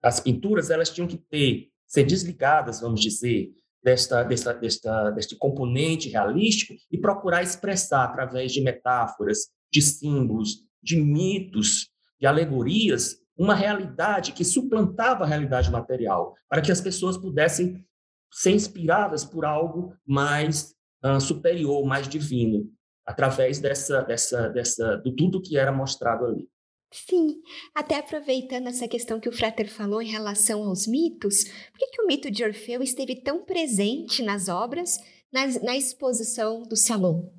as 0.02 0.20
pinturas, 0.20 0.70
elas 0.70 0.90
tinham 0.90 1.08
que 1.08 1.18
ter, 1.18 1.70
ser 1.86 2.04
desligadas, 2.04 2.82
vamos 2.82 3.02
dizer, 3.02 3.52
desta, 3.84 4.24
desta, 4.24 4.54
desta, 4.54 5.12
deste 5.12 5.36
componente 5.36 6.10
realístico 6.10 6.74
e 6.92 6.98
procurar 6.98 7.44
expressar 7.44 8.06
através 8.06 8.52
de 8.52 8.62
metáforas, 8.62 9.50
de 9.72 9.82
símbolos, 9.82 10.64
de 10.82 10.98
mitos, 10.98 11.90
de 12.20 12.26
alegorias, 12.26 13.18
uma 13.38 13.56
realidade 13.56 14.34
que 14.34 14.44
suplantava 14.44 15.24
a 15.24 15.28
realidade 15.28 15.72
material, 15.72 16.36
para 16.50 16.62
que 16.62 16.72
as 16.72 16.82
pessoas 16.82 17.18
pudessem 17.18 17.86
ser 18.32 18.52
inspiradas 18.52 19.24
por 19.24 19.46
algo 19.46 19.94
mais 20.06 20.74
uh, 21.04 21.22
superior, 21.22 21.86
mais 21.86 22.08
divino, 22.08 22.70
através 23.10 23.58
dessa, 23.58 24.04
dessa, 24.04 24.50
dessa, 24.50 24.98
do 24.98 25.16
tudo 25.16 25.42
que 25.42 25.58
era 25.58 25.72
mostrado 25.72 26.26
ali. 26.26 26.48
Sim, 26.92 27.42
até 27.74 27.98
aproveitando 27.98 28.68
essa 28.68 28.88
questão 28.88 29.20
que 29.20 29.28
o 29.28 29.32
Frater 29.32 29.68
falou 29.68 30.00
em 30.00 30.12
relação 30.12 30.64
aos 30.64 30.86
mitos, 30.86 31.44
por 31.44 31.80
que, 31.80 31.88
que 31.88 32.02
o 32.04 32.06
mito 32.06 32.30
de 32.30 32.44
Orfeu 32.44 32.84
esteve 32.84 33.16
tão 33.16 33.44
presente 33.44 34.22
nas 34.22 34.48
obras, 34.48 35.00
na, 35.34 35.48
na 35.64 35.76
exposição 35.76 36.62
do 36.62 36.76
salão? 36.76 37.34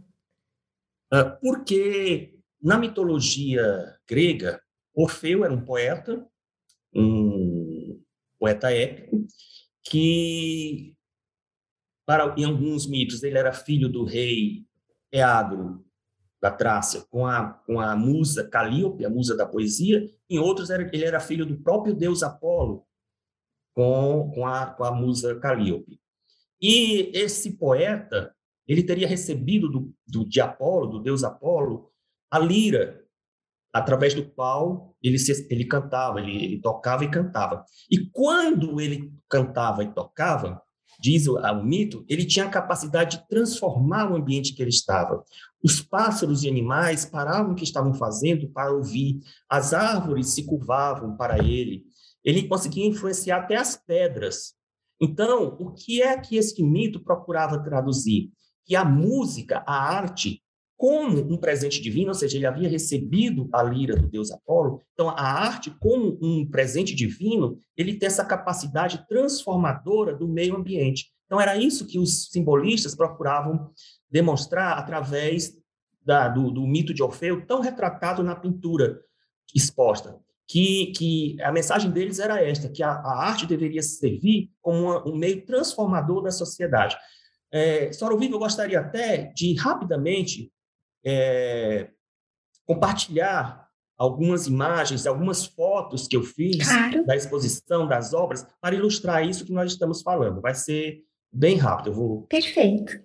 Uh, 1.13 1.39
porque 1.41 2.37
na 2.61 2.76
mitologia 2.76 3.97
grega, 4.09 4.61
Orfeu 4.93 5.45
era 5.45 5.54
um 5.54 5.65
poeta, 5.65 6.26
um 6.93 8.02
poeta 8.41 8.73
épico, 8.73 9.25
que, 9.85 10.97
para, 12.04 12.35
em 12.37 12.45
alguns 12.45 12.89
mitos, 12.89 13.23
ele 13.23 13.39
era 13.39 13.52
filho 13.52 13.89
do 13.89 14.04
rei 14.04 14.69
Eagro 15.12 15.84
da 16.40 16.50
Trácia, 16.50 17.02
com 17.10 17.26
a, 17.26 17.52
com 17.66 17.78
a 17.78 17.94
musa 17.94 18.49
Calíope, 18.49 19.04
a 19.04 19.10
musa 19.10 19.36
da 19.36 19.46
poesia, 19.46 20.08
em 20.28 20.38
outros 20.38 20.70
era, 20.70 20.88
ele 20.92 21.04
era 21.04 21.20
filho 21.20 21.44
do 21.44 21.60
próprio 21.60 21.94
deus 21.94 22.23
Apolo, 22.23 22.86
com, 23.75 24.30
com, 24.34 24.46
a, 24.46 24.66
com 24.66 24.84
a 24.84 24.92
musa 24.92 25.38
Calíope. 25.38 26.00
E 26.60 27.10
esse 27.14 27.56
poeta, 27.56 28.34
ele 28.66 28.82
teria 28.82 29.06
recebido 29.06 29.68
do, 29.68 29.92
do, 30.06 30.26
de 30.26 30.40
Apolo, 30.40 30.86
do 30.86 31.00
deus 31.00 31.25
Apolo, 31.25 31.90
a 32.30 32.38
lira, 32.38 33.04
através 33.73 34.14
do 34.14 34.25
qual 34.30 34.96
ele, 35.02 35.18
se, 35.18 35.46
ele 35.50 35.64
cantava, 35.64 36.20
ele, 36.20 36.44
ele 36.44 36.60
tocava 36.60 37.04
e 37.04 37.10
cantava. 37.10 37.64
E 37.90 38.08
quando 38.10 38.80
ele 38.80 39.12
cantava 39.28 39.84
e 39.84 39.92
tocava, 39.92 40.62
diz 40.99 41.26
o, 41.26 41.39
o, 41.39 41.65
mito, 41.65 42.05
ele 42.09 42.25
tinha 42.25 42.47
a 42.47 42.50
capacidade 42.50 43.19
de 43.19 43.29
transformar 43.29 44.11
o 44.11 44.17
ambiente 44.17 44.55
que 44.55 44.63
ele 44.63 44.71
estava. 44.71 45.23
Os 45.63 45.81
pássaros 45.81 46.43
e 46.43 46.49
animais 46.49 47.05
paravam 47.05 47.53
o 47.53 47.55
que 47.55 47.65
estavam 47.65 47.95
fazendo 47.95 48.49
para 48.49 48.73
ouvir, 48.73 49.21
as 49.49 49.73
árvores 49.73 50.35
se 50.35 50.45
curvavam 50.45 51.17
para 51.17 51.39
ele, 51.39 51.85
ele 52.25 52.49
conseguia 52.49 52.87
influenciar 52.87 53.39
até 53.39 53.57
as 53.57 53.76
pedras. 53.76 54.55
Então, 55.00 55.57
o 55.59 55.73
que 55.73 56.03
é 56.03 56.19
que 56.19 56.37
esse 56.37 56.63
mito 56.63 57.00
procurava 57.00 57.63
traduzir? 57.63 58.31
Que 58.67 58.76
a 58.76 58.85
música, 58.85 59.65
a 59.67 59.75
arte, 59.75 60.43
como 60.80 61.19
um 61.30 61.36
presente 61.36 61.78
divino, 61.82 62.08
ou 62.08 62.14
seja, 62.14 62.38
ele 62.38 62.47
havia 62.47 62.66
recebido 62.66 63.50
a 63.52 63.62
lira 63.62 63.95
do 63.95 64.08
deus 64.08 64.30
Apolo. 64.30 64.80
Então, 64.95 65.10
a 65.10 65.21
arte, 65.21 65.71
como 65.78 66.19
um 66.23 66.49
presente 66.50 66.95
divino, 66.95 67.58
ele 67.76 67.99
tem 67.99 68.06
essa 68.06 68.25
capacidade 68.25 69.06
transformadora 69.06 70.16
do 70.16 70.26
meio 70.26 70.56
ambiente. 70.56 71.12
Então, 71.26 71.38
era 71.38 71.54
isso 71.54 71.86
que 71.86 71.99
os 71.99 72.30
simbolistas 72.30 72.95
procuravam 72.95 73.71
demonstrar 74.10 74.78
através 74.78 75.52
da, 76.02 76.28
do, 76.28 76.50
do, 76.50 76.66
mito 76.66 76.95
de 76.95 77.02
Orfeu, 77.02 77.45
tão 77.45 77.60
retratado 77.60 78.23
na 78.23 78.34
pintura 78.34 79.02
exposta. 79.54 80.19
Que, 80.49 80.93
que 80.97 81.36
a 81.43 81.52
mensagem 81.52 81.90
deles 81.90 82.19
era 82.19 82.43
esta, 82.43 82.71
que 82.71 82.82
a, 82.82 82.90
a 82.90 83.23
arte 83.23 83.47
deveria 83.47 83.82
servir 83.82 84.50
como 84.62 84.84
uma, 84.84 85.06
um 85.06 85.14
meio 85.14 85.45
transformador 85.45 86.23
da 86.23 86.30
sociedade. 86.30 86.97
É, 87.52 87.93
Sora 87.93 88.16
Viva, 88.16 88.34
eu 88.34 88.38
gostaria 88.38 88.80
até 88.80 89.30
de 89.36 89.54
rapidamente 89.56 90.50
é, 91.04 91.91
compartilhar 92.67 93.69
algumas 93.97 94.47
imagens, 94.47 95.06
algumas 95.06 95.45
fotos 95.45 96.08
que 96.08 96.17
eu 96.17 96.23
fiz 96.23 96.67
claro. 96.67 97.04
da 97.04 97.15
exposição 97.15 97.86
das 97.86 98.15
obras 98.15 98.47
para 98.60 98.75
ilustrar 98.75 99.26
isso 99.26 99.45
que 99.45 99.52
nós 99.52 99.73
estamos 99.73 100.00
falando. 100.00 100.41
Vai 100.41 100.54
ser 100.54 101.02
bem 101.30 101.56
rápido. 101.56 101.91
Eu 101.91 101.95
vou. 101.95 102.23
Perfeito. 102.23 102.99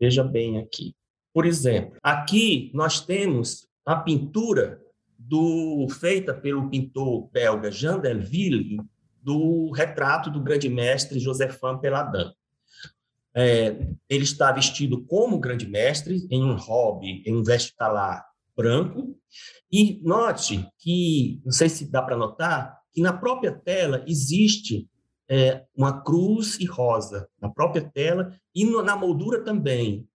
Veja 0.00 0.22
bem 0.22 0.58
aqui. 0.58 0.94
Por 1.34 1.44
exemplo, 1.44 1.98
aqui 2.02 2.70
nós 2.72 3.00
temos 3.00 3.66
a 3.84 3.96
pintura 3.96 4.80
do 5.18 5.88
feita 5.88 6.32
pelo 6.32 6.70
pintor 6.70 7.28
belga 7.32 7.70
Jean 7.70 7.98
Delville 7.98 8.78
do 9.20 9.70
retrato 9.72 10.30
do 10.30 10.40
grande 10.40 10.68
mestre 10.68 11.18
Josephin 11.18 11.78
Peladin. 11.80 12.32
É, 13.40 13.68
ele 14.08 14.24
está 14.24 14.50
vestido 14.50 15.04
como 15.04 15.38
grande 15.38 15.64
mestre, 15.64 16.26
em 16.28 16.42
um 16.42 16.56
hobby, 16.56 17.22
em 17.24 17.36
um 17.36 17.44
vestibular 17.44 18.26
branco. 18.56 19.16
E 19.70 20.00
note 20.02 20.68
que, 20.76 21.40
não 21.44 21.52
sei 21.52 21.68
se 21.68 21.88
dá 21.88 22.02
para 22.02 22.16
notar, 22.16 22.80
que 22.92 23.00
na 23.00 23.12
própria 23.12 23.52
tela 23.52 24.04
existe 24.08 24.88
é, 25.28 25.62
uma 25.76 26.02
cruz 26.02 26.58
e 26.58 26.64
rosa, 26.64 27.28
na 27.40 27.48
própria 27.48 27.88
tela, 27.88 28.34
e 28.52 28.64
no, 28.64 28.82
na 28.82 28.96
moldura 28.96 29.44
também, 29.44 30.08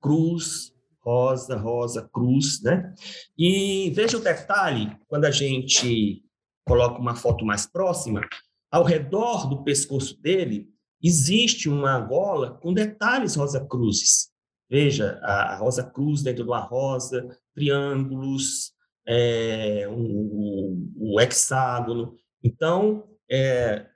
cruz, 0.00 0.72
rosa, 1.00 1.58
rosa, 1.58 2.08
cruz, 2.10 2.62
né? 2.62 2.94
E 3.36 3.90
veja 3.90 4.16
o 4.16 4.22
detalhe, 4.22 4.96
quando 5.06 5.26
a 5.26 5.30
gente 5.30 6.24
coloca 6.64 6.98
uma 6.98 7.14
foto 7.14 7.44
mais 7.44 7.66
próxima, 7.66 8.22
ao 8.70 8.84
redor 8.84 9.50
do 9.50 9.62
pescoço 9.64 10.18
dele 10.22 10.66
existe 11.02 11.68
uma 11.68 11.98
gola 12.00 12.58
com 12.60 12.72
detalhes 12.72 13.36
rosa 13.36 13.64
cruzes. 13.64 14.30
Veja, 14.68 15.18
a 15.22 15.56
rosa 15.56 15.82
cruz 15.82 16.22
dentro 16.22 16.44
de 16.44 16.50
uma 16.50 16.60
rosa, 16.60 17.28
triângulos, 17.54 18.72
é, 19.06 19.88
um, 19.88 20.92
um, 20.96 21.20
hexágono. 21.20 22.14
Então, 22.42 23.04
é, 23.28 23.86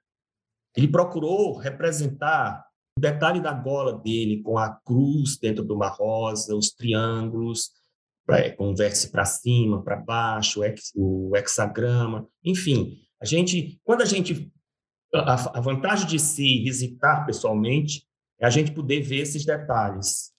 ele 0.76 0.88
procurou 0.88 1.56
representar 1.56 2.66
o 2.98 3.00
detalhe 3.00 3.40
da 3.40 3.52
gola 3.52 3.98
dele 3.98 4.42
com 4.42 4.58
a 4.58 4.70
cruz 4.84 5.38
dentro 5.38 5.64
de 5.64 5.72
uma 5.72 5.88
rosa, 5.88 6.56
os 6.56 6.70
triângulos, 6.70 7.70
pra, 8.26 8.50
com 8.56 8.72
o 8.72 8.76
vértice 8.76 9.10
para 9.10 9.24
cima, 9.24 9.82
para 9.82 9.96
baixo, 9.96 10.60
o, 10.60 10.64
hex, 10.64 10.92
o 10.96 11.36
hexagrama, 11.36 12.26
enfim. 12.44 12.98
A 13.20 13.24
gente, 13.24 13.80
quando 13.84 14.02
a 14.02 14.06
gente 14.06 14.52
a, 15.14 15.58
a 15.58 15.60
vantagem 15.60 16.06
de 16.06 16.18
se 16.18 16.62
visitar 16.62 17.24
pessoalmente 17.24 18.04
é 18.40 18.46
a 18.46 18.50
gente 18.50 18.72
poder 18.72 19.00
ver 19.00 19.18
esses 19.18 19.44
detalhes, 19.44 20.32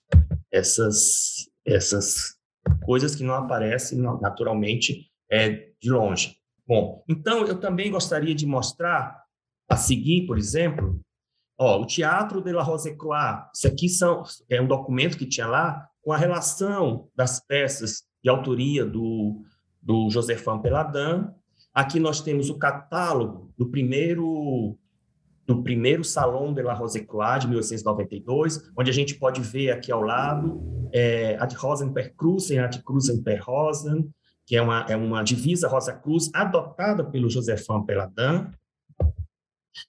essas, 0.52 1.48
essas 1.64 2.36
coisas 2.84 3.14
que 3.14 3.24
não 3.24 3.34
aparecem 3.34 3.98
naturalmente 4.20 5.10
é, 5.30 5.70
de 5.80 5.90
longe. 5.90 6.36
Bom, 6.66 7.02
então 7.08 7.46
eu 7.46 7.58
também 7.58 7.90
gostaria 7.90 8.34
de 8.34 8.44
mostrar, 8.44 9.24
a 9.68 9.76
seguir, 9.76 10.26
por 10.26 10.38
exemplo, 10.38 11.00
ó, 11.58 11.80
o 11.80 11.86
Teatro 11.86 12.40
de 12.40 12.52
la 12.52 12.62
Rose-Croix. 12.62 13.48
Isso 13.54 13.66
aqui 13.66 13.88
são, 13.88 14.22
é 14.48 14.60
um 14.60 14.66
documento 14.66 15.16
que 15.16 15.26
tinha 15.26 15.46
lá 15.46 15.88
com 16.02 16.12
a 16.12 16.16
relação 16.16 17.08
das 17.16 17.40
peças 17.40 18.04
de 18.22 18.30
autoria 18.30 18.84
do, 18.84 19.42
do 19.82 20.08
Josefan 20.10 20.60
Peladin. 20.60 21.28
Aqui 21.76 22.00
nós 22.00 22.22
temos 22.22 22.48
o 22.48 22.56
catálogo 22.56 23.52
do 23.54 23.68
primeiro 23.68 24.78
do 25.46 25.62
primeiro 25.62 26.02
Salão 26.02 26.54
de 26.54 26.62
la 26.62 26.72
Rose-Croix 26.72 27.40
de 27.40 27.48
1892, 27.48 28.72
onde 28.74 28.90
a 28.90 28.94
gente 28.94 29.14
pode 29.14 29.42
ver 29.42 29.72
aqui 29.72 29.92
ao 29.92 30.00
lado 30.00 30.88
é, 30.90 31.36
Ad 31.38 31.54
Rosen 31.54 31.92
per 31.92 32.14
Cruzen, 32.16 32.60
Ad 32.60 32.82
Cruzen 32.82 33.22
per 33.22 33.42
Rosen, 33.44 34.10
que 34.46 34.56
é 34.56 34.62
uma, 34.62 34.86
é 34.88 34.96
uma 34.96 35.22
divisa 35.22 35.68
Rosa 35.68 35.92
Cruz 35.92 36.30
adotada 36.32 37.04
pelo 37.04 37.28
Josefan 37.28 37.84
Peladin. 37.84 38.50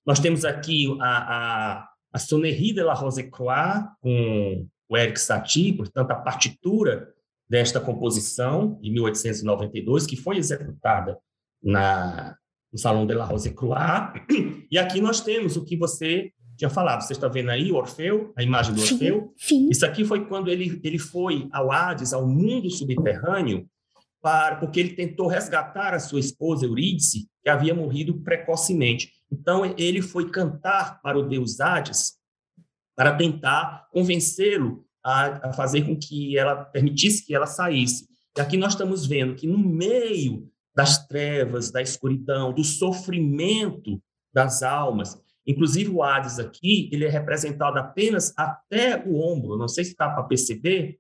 Nós 0.06 0.20
temos 0.20 0.44
aqui 0.44 0.94
a, 1.00 1.38
a, 1.80 1.90
a 2.12 2.20
Sonnerie 2.20 2.74
de 2.74 2.84
la 2.84 2.94
Rose-Croix, 2.94 3.86
com 4.02 4.68
o 4.90 4.98
Eric 4.98 5.22
Satie, 5.22 5.72
portanto, 5.72 6.12
a 6.12 6.16
partitura 6.16 7.14
desta 7.50 7.80
composição, 7.80 8.78
de 8.82 8.92
1892, 8.92 10.06
que 10.06 10.18
foi 10.18 10.38
executada 10.38 11.18
na, 11.64 12.36
no 12.72 12.80
Salão 12.80 13.06
de 13.06 13.14
la 13.14 13.26
Rose-Croix. 13.26 14.14
E 14.70 14.78
aqui 14.78 15.00
nós 15.02 15.22
temos 15.22 15.56
o 15.56 15.64
que 15.64 15.78
você 15.78 16.32
tinha 16.58 16.70
falado. 16.70 17.02
Você 17.02 17.14
está 17.14 17.28
vendo 17.28 17.50
aí 17.50 17.72
o 17.72 17.76
Orfeu, 17.76 18.34
a 18.36 18.44
imagem 18.44 18.74
do 18.74 18.82
Orfeu? 18.82 19.34
Sim, 19.38 19.48
sim. 19.48 19.70
Isso 19.70 19.86
aqui 19.86 20.04
foi 20.04 20.26
quando 20.26 20.50
ele, 20.50 20.80
ele 20.84 20.98
foi 20.98 21.48
ao 21.52 21.72
Hades, 21.72 22.14
ao 22.14 22.28
mundo 22.28 22.70
subterrâneo, 22.70 23.68
para, 24.22 24.56
porque 24.56 24.80
ele 24.80 24.96
tentou 24.96 25.28
resgatar 25.28 25.94
a 25.94 26.00
sua 26.00 26.20
esposa 26.20 26.66
Eurídice, 26.66 27.30
que 27.44 27.50
havia 27.50 27.74
morrido 27.74 28.20
precocemente. 28.22 29.12
Então, 29.32 29.64
ele 29.78 30.02
foi 30.02 30.30
cantar 30.30 31.00
para 31.02 31.18
o 31.18 31.28
deus 31.28 31.60
Hades 31.60 32.18
para 32.96 33.16
tentar 33.16 33.88
convencê-lo 33.92 34.84
a, 35.04 35.50
a 35.50 35.54
fazer 35.54 35.84
com 35.84 35.96
que 35.98 36.38
ela 36.38 36.66
permitisse 36.66 37.26
que 37.26 37.36
ela 37.36 37.46
saísse. 37.46 38.08
E 38.36 38.42
aqui 38.42 38.58
nós 38.58 38.74
estamos 38.74 39.06
vendo 39.06 39.36
que 39.36 39.48
no 39.48 39.58
meio 39.58 40.50
das 40.78 41.08
trevas, 41.08 41.72
da 41.72 41.82
escuridão, 41.82 42.54
do 42.54 42.64
sofrimento 42.64 44.00
das 44.32 44.62
almas, 44.62 45.20
inclusive 45.46 45.90
o 45.90 46.04
Hades 46.04 46.38
aqui, 46.38 46.88
ele 46.94 47.04
é 47.04 47.10
representado 47.10 47.80
apenas 47.80 48.32
até 48.38 49.04
o 49.04 49.20
ombro, 49.20 49.58
não 49.58 49.68
sei 49.68 49.84
se 49.84 49.92
está 49.92 50.08
para 50.08 50.22
perceber, 50.26 51.00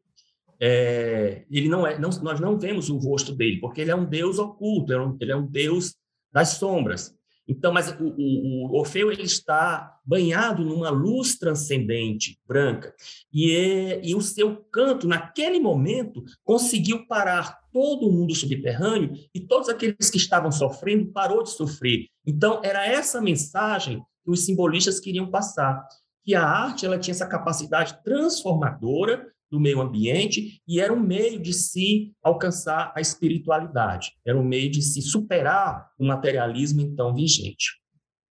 é, 0.60 1.46
ele 1.52 1.70
não 1.70 1.86
é, 1.86 2.00
não, 2.00 2.10
nós 2.10 2.40
não 2.40 2.58
vemos 2.58 2.90
o 2.90 2.98
rosto 2.98 3.36
dele, 3.36 3.60
porque 3.60 3.82
ele 3.82 3.92
é 3.92 3.96
um 3.96 4.06
deus 4.06 4.40
oculto, 4.40 4.92
ele 4.92 5.00
é 5.00 5.06
um, 5.06 5.18
ele 5.22 5.32
é 5.32 5.36
um 5.36 5.46
deus 5.46 5.96
das 6.34 6.50
sombras. 6.54 7.16
Então, 7.48 7.72
mas 7.72 7.90
o, 7.92 8.04
o, 8.04 8.72
o, 8.72 8.80
Orfeu 8.80 9.12
ele 9.12 9.24
está 9.24 9.96
banhado 10.04 10.66
numa 10.66 10.90
luz 10.90 11.38
transcendente, 11.38 12.40
branca, 12.48 12.94
e, 13.32 13.52
é, 13.52 14.02
e 14.04 14.16
o 14.16 14.22
seu 14.22 14.58
canto, 14.72 15.08
naquele 15.08 15.60
momento, 15.60 16.24
conseguiu 16.44 17.08
parar 17.08 17.60
todo 17.78 18.08
o 18.08 18.12
mundo 18.12 18.34
subterrâneo 18.34 19.13
e 19.36 19.40
todos 19.40 19.70
aqueles 19.70 20.10
que 20.10 20.18
estavam 20.18 20.52
sofrendo 20.52 21.12
parou 21.12 21.44
de 21.44 21.52
sofrer. 21.52 22.08
Então, 22.26 22.60
era 22.63 22.84
essa 22.88 23.22
mensagem 23.22 24.02
que 24.26 24.32
os 24.32 24.46
simbolistas 24.46 25.00
queriam 25.00 25.30
passar, 25.30 25.88
que 26.26 26.34
a 26.34 26.44
arte 26.44 26.88
ela 26.88 26.98
tinha 26.98 27.13
essa 27.13 27.28
capacidade 27.28 28.02
transformadora 28.04 29.28
do 29.52 29.60
meio 29.60 29.80
ambiente 29.80 30.60
e 30.68 30.80
era 30.80 30.92
um 30.92 31.00
meio 31.00 31.40
de 31.40 31.54
se 31.54 32.12
alcançar 32.24 32.92
a 32.96 33.00
espiritualidade, 33.00 34.13
era 34.26 34.36
um 34.36 34.44
meio 34.44 34.72
de 34.72 34.82
se 34.82 35.00
superar 35.04 35.92
o 36.00 36.06
materialismo 36.06 36.82
então 36.82 37.13
vigente. 37.13 37.80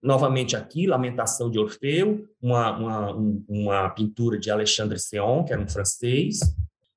Novamente 0.02 0.56
aqui, 0.56 0.88
Lamentação 0.88 1.48
de 1.48 1.58
Orfeu, 1.60 2.26
uma, 2.42 2.76
uma, 2.76 3.14
uma 3.48 3.90
pintura 3.90 4.40
de 4.40 4.50
Alexandre 4.50 4.98
Seon, 4.98 5.44
que 5.44 5.52
era 5.52 5.62
um 5.62 5.68
francês, 5.68 6.40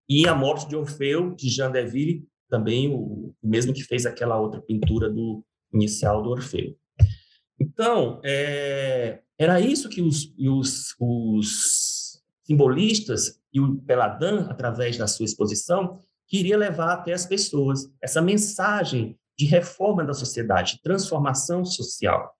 e 0.09 0.27
A 0.27 0.33
Morte 0.33 0.67
de 0.67 0.75
Orfeu, 0.75 1.35
de 1.35 1.47
Jean 1.47 1.69
Deville, 1.69 2.27
também 2.49 2.93
o, 2.93 3.33
mesmo 3.41 3.73
que 3.73 3.83
fez 3.83 4.05
aquela 4.05 4.39
outra 4.39 4.61
pintura 4.61 5.09
do 5.09 5.43
inicial 5.73 6.21
do 6.21 6.29
Orfeu. 6.29 6.75
Então, 7.59 8.19
é, 8.23 9.19
era 9.37 9.59
isso 9.59 9.89
que 9.89 10.01
os, 10.01 10.33
os, 10.37 10.95
os 10.99 12.21
simbolistas 12.43 13.39
e 13.53 13.59
o 13.59 13.77
Peladin, 13.81 14.47
através 14.49 14.97
da 14.97 15.07
sua 15.07 15.25
exposição, 15.25 15.99
queria 16.27 16.57
levar 16.57 16.93
até 16.93 17.13
as 17.13 17.25
pessoas 17.25 17.89
essa 18.01 18.21
mensagem 18.21 19.17
de 19.37 19.45
reforma 19.45 20.03
da 20.03 20.13
sociedade, 20.13 20.75
de 20.75 20.81
transformação 20.81 21.63
social. 21.63 22.35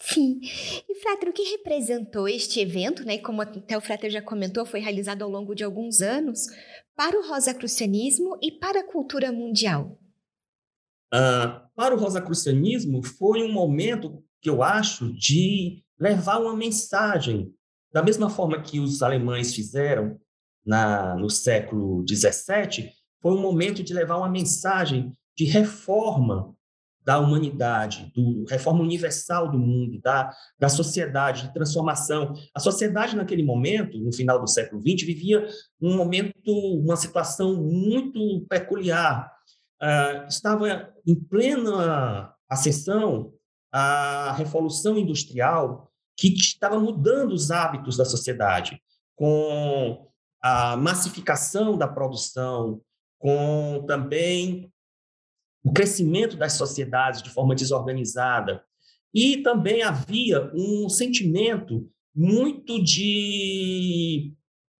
Sim. 0.00 0.40
E, 0.88 0.94
Frater, 1.00 1.28
o 1.28 1.32
que 1.32 1.42
representou 1.42 2.28
este 2.28 2.60
evento, 2.60 3.04
né, 3.04 3.18
como 3.18 3.42
até 3.42 3.76
o 3.76 3.80
Frater 3.80 4.10
já 4.10 4.22
comentou, 4.22 4.64
foi 4.64 4.80
realizado 4.80 5.22
ao 5.22 5.28
longo 5.28 5.54
de 5.54 5.64
alguns 5.64 6.00
anos, 6.00 6.46
para 6.98 7.16
o 7.16 7.28
rosacrucianismo 7.28 8.36
e 8.42 8.50
para 8.50 8.80
a 8.80 8.84
cultura 8.84 9.30
mundial? 9.30 9.96
Uh, 11.14 11.62
para 11.76 11.94
o 11.94 11.98
rosacrucianismo, 11.98 13.04
foi 13.04 13.44
um 13.44 13.52
momento 13.52 14.20
que 14.42 14.50
eu 14.50 14.64
acho 14.64 15.12
de 15.12 15.84
levar 15.96 16.40
uma 16.40 16.56
mensagem, 16.56 17.54
da 17.92 18.02
mesma 18.02 18.28
forma 18.28 18.60
que 18.60 18.80
os 18.80 19.00
alemães 19.00 19.54
fizeram 19.54 20.20
na, 20.66 21.14
no 21.14 21.30
século 21.30 22.04
XVII, 22.04 22.90
foi 23.22 23.32
um 23.32 23.40
momento 23.40 23.84
de 23.84 23.94
levar 23.94 24.16
uma 24.16 24.28
mensagem 24.28 25.12
de 25.36 25.44
reforma 25.44 26.52
da 27.08 27.18
humanidade, 27.18 28.12
do 28.14 28.44
reforma 28.44 28.82
universal 28.82 29.50
do 29.50 29.58
mundo, 29.58 29.98
da, 29.98 30.30
da 30.58 30.68
sociedade, 30.68 31.44
de 31.44 31.54
transformação. 31.54 32.34
A 32.54 32.60
sociedade 32.60 33.16
naquele 33.16 33.42
momento, 33.42 33.98
no 33.98 34.12
final 34.12 34.38
do 34.38 34.46
século 34.46 34.82
XX, 34.82 35.06
vivia 35.06 35.48
um 35.80 35.96
momento, 35.96 36.34
uma 36.46 36.96
situação 36.96 37.54
muito 37.62 38.44
peculiar. 38.46 39.32
Uh, 39.82 40.28
estava 40.28 40.92
em 41.06 41.14
plena 41.14 42.30
ascensão 42.46 43.32
a 43.72 44.34
revolução 44.36 44.98
industrial 44.98 45.90
que 46.14 46.28
estava 46.34 46.78
mudando 46.78 47.32
os 47.32 47.50
hábitos 47.50 47.96
da 47.96 48.04
sociedade, 48.04 48.82
com 49.16 50.10
a 50.42 50.76
massificação 50.76 51.74
da 51.78 51.88
produção, 51.88 52.82
com 53.18 53.82
também 53.86 54.70
o 55.64 55.72
crescimento 55.72 56.36
das 56.36 56.54
sociedades 56.54 57.22
de 57.22 57.30
forma 57.30 57.54
desorganizada. 57.54 58.62
E 59.14 59.38
também 59.38 59.82
havia 59.82 60.50
um 60.54 60.88
sentimento 60.88 61.88
muito 62.14 62.82
de 62.82 64.32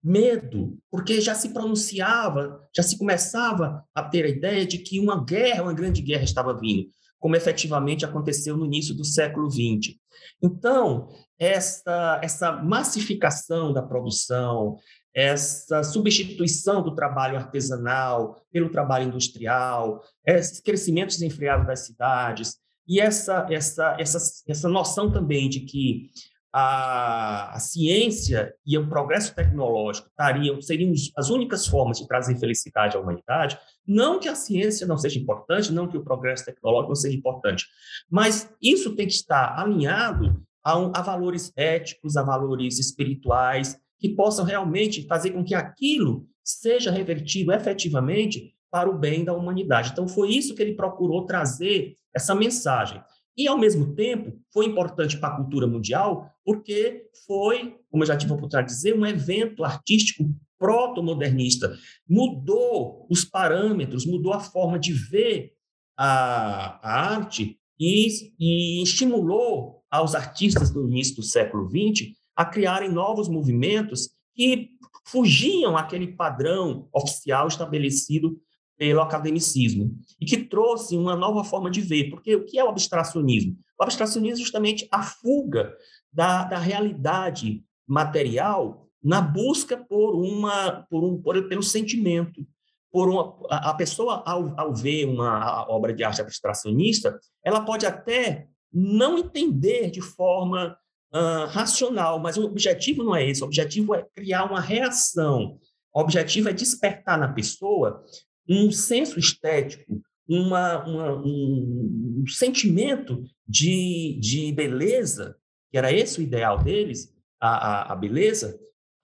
medo, 0.02 0.78
porque 0.90 1.20
já 1.20 1.34
se 1.34 1.50
pronunciava, 1.50 2.62
já 2.74 2.82
se 2.82 2.98
começava 2.98 3.84
a 3.94 4.02
ter 4.02 4.24
a 4.24 4.28
ideia 4.28 4.66
de 4.66 4.78
que 4.78 5.00
uma 5.00 5.24
guerra, 5.24 5.62
uma 5.62 5.74
grande 5.74 6.00
guerra 6.02 6.24
estava 6.24 6.58
vindo, 6.58 6.88
como 7.18 7.36
efetivamente 7.36 8.04
aconteceu 8.04 8.56
no 8.56 8.66
início 8.66 8.94
do 8.94 9.04
século 9.04 9.50
XX. 9.50 9.96
Então, 10.42 11.08
essa, 11.38 12.20
essa 12.22 12.52
massificação 12.52 13.72
da 13.72 13.82
produção, 13.82 14.76
essa 15.18 15.82
substituição 15.82 16.80
do 16.80 16.94
trabalho 16.94 17.36
artesanal 17.36 18.40
pelo 18.52 18.70
trabalho 18.70 19.08
industrial, 19.08 20.00
esse 20.24 20.62
crescimento 20.62 21.08
desenfreado 21.08 21.66
das 21.66 21.86
cidades 21.86 22.56
e 22.86 23.00
essa 23.00 23.44
essa 23.50 23.96
essa 23.98 24.18
essa 24.48 24.68
noção 24.68 25.10
também 25.10 25.48
de 25.48 25.60
que 25.60 26.10
a, 26.52 27.56
a 27.56 27.58
ciência 27.58 28.54
e 28.64 28.78
o 28.78 28.88
progresso 28.88 29.34
tecnológico 29.34 30.08
estariam, 30.08 30.62
seriam 30.62 30.92
as 31.16 31.30
únicas 31.30 31.66
formas 31.66 31.98
de 31.98 32.06
trazer 32.06 32.38
felicidade 32.38 32.96
à 32.96 33.00
humanidade. 33.00 33.58
Não 33.84 34.20
que 34.20 34.28
a 34.28 34.36
ciência 34.36 34.86
não 34.86 34.96
seja 34.96 35.18
importante, 35.18 35.72
não 35.72 35.88
que 35.88 35.98
o 35.98 36.04
progresso 36.04 36.44
tecnológico 36.44 36.90
não 36.90 36.96
seja 36.96 37.16
importante, 37.16 37.66
mas 38.08 38.48
isso 38.62 38.94
tem 38.94 39.08
que 39.08 39.14
estar 39.14 39.58
alinhado 39.58 40.40
a, 40.64 41.00
a 41.00 41.02
valores 41.02 41.52
éticos, 41.56 42.16
a 42.16 42.22
valores 42.22 42.78
espirituais, 42.78 43.76
que 43.98 44.08
possam 44.10 44.44
realmente 44.44 45.06
fazer 45.06 45.30
com 45.30 45.44
que 45.44 45.54
aquilo 45.54 46.26
seja 46.44 46.90
revertido 46.90 47.52
efetivamente 47.52 48.54
para 48.70 48.88
o 48.88 48.98
bem 48.98 49.24
da 49.24 49.34
humanidade. 49.34 49.90
Então, 49.92 50.06
foi 50.06 50.30
isso 50.30 50.54
que 50.54 50.62
ele 50.62 50.74
procurou 50.74 51.24
trazer, 51.24 51.94
essa 52.14 52.34
mensagem. 52.34 53.02
E, 53.36 53.46
ao 53.46 53.58
mesmo 53.58 53.94
tempo, 53.94 54.38
foi 54.52 54.66
importante 54.66 55.16
para 55.16 55.34
a 55.34 55.36
cultura 55.36 55.66
mundial, 55.66 56.30
porque 56.44 57.06
foi, 57.26 57.76
como 57.90 58.02
eu 58.02 58.06
já 58.06 58.16
tive 58.16 58.32
a 58.32 58.34
oportunidade 58.34 58.68
de 58.68 58.74
dizer, 58.74 58.96
um 58.96 59.06
evento 59.06 59.64
artístico 59.64 60.24
proto-modernista. 60.58 61.76
Mudou 62.08 63.06
os 63.08 63.24
parâmetros, 63.24 64.04
mudou 64.04 64.32
a 64.32 64.40
forma 64.40 64.78
de 64.78 64.92
ver 64.92 65.52
a, 65.96 66.80
a 66.82 67.14
arte 67.14 67.56
e, 67.78 68.32
e 68.38 68.82
estimulou 68.82 69.84
aos 69.90 70.14
artistas 70.14 70.70
do 70.70 70.86
início 70.88 71.16
do 71.16 71.22
século 71.22 71.68
XX 71.68 72.17
a 72.38 72.44
criarem 72.44 72.88
novos 72.88 73.28
movimentos 73.28 74.10
que 74.32 74.70
fugiam 75.04 75.76
aquele 75.76 76.06
padrão 76.06 76.88
oficial 76.94 77.48
estabelecido 77.48 78.40
pelo 78.78 79.00
academicismo 79.00 79.92
e 80.20 80.24
que 80.24 80.44
trouxe 80.44 80.96
uma 80.96 81.16
nova 81.16 81.42
forma 81.42 81.68
de 81.68 81.80
ver. 81.80 82.10
Porque 82.10 82.36
o 82.36 82.44
que 82.44 82.56
é 82.56 82.62
o 82.62 82.68
abstracionismo? 82.68 83.58
O 83.76 83.82
abstracionismo 83.82 84.36
é 84.36 84.40
justamente 84.40 84.86
a 84.92 85.02
fuga 85.02 85.74
da, 86.12 86.44
da 86.44 86.58
realidade 86.58 87.64
material 87.84 88.88
na 89.02 89.20
busca 89.20 89.76
por 89.76 90.14
uma 90.14 90.86
por 90.88 91.02
um 91.02 91.20
por, 91.20 91.48
pelo 91.48 91.62
sentimento 91.62 92.46
por 92.90 93.08
uma, 93.08 93.36
a, 93.50 93.70
a 93.70 93.74
pessoa 93.74 94.22
ao, 94.26 94.58
ao 94.58 94.74
ver 94.74 95.06
uma 95.06 95.66
obra 95.68 95.94
de 95.94 96.04
arte 96.04 96.20
abstracionista 96.20 97.18
ela 97.44 97.60
pode 97.60 97.86
até 97.86 98.48
não 98.72 99.16
entender 99.16 99.90
de 99.90 100.00
forma 100.00 100.76
uh, 101.12 101.46
racional 101.48 102.18
mas 102.18 102.36
o 102.36 102.44
objetivo 102.44 103.02
não 103.02 103.14
é 103.14 103.28
esse 103.28 103.42
o 103.42 103.46
objetivo 103.46 103.94
é 103.94 104.04
criar 104.14 104.44
uma 104.44 104.60
reação 104.60 105.58
o 105.94 106.00
objetivo 106.00 106.48
é 106.48 106.52
despertar 106.52 107.18
na 107.18 107.28
pessoa 107.28 108.04
um 108.48 108.70
senso 108.70 109.18
estético 109.18 110.00
uma, 110.28 110.84
uma 110.84 111.12
um, 111.14 112.22
um 112.22 112.26
sentimento 112.26 113.22
de, 113.46 114.18
de 114.20 114.52
beleza 114.52 115.36
que 115.70 115.78
era 115.78 115.92
esse 115.92 116.20
o 116.20 116.22
ideal 116.22 116.62
deles 116.62 117.12
a, 117.40 117.48
a, 117.48 117.92
a 117.92 117.96
beleza 117.96 118.58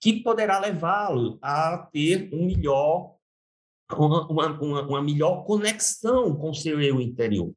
que 0.05 0.23
poderá 0.23 0.59
levá-lo 0.59 1.38
a 1.40 1.79
ter 1.90 2.29
um 2.31 2.45
melhor, 2.45 3.14
uma, 3.90 4.61
uma, 4.61 4.83
uma 4.83 5.03
melhor 5.03 5.47
conexão 5.47 6.37
com 6.37 6.51
o 6.51 6.55
seu 6.55 6.79
eu 6.79 7.01
interior. 7.01 7.55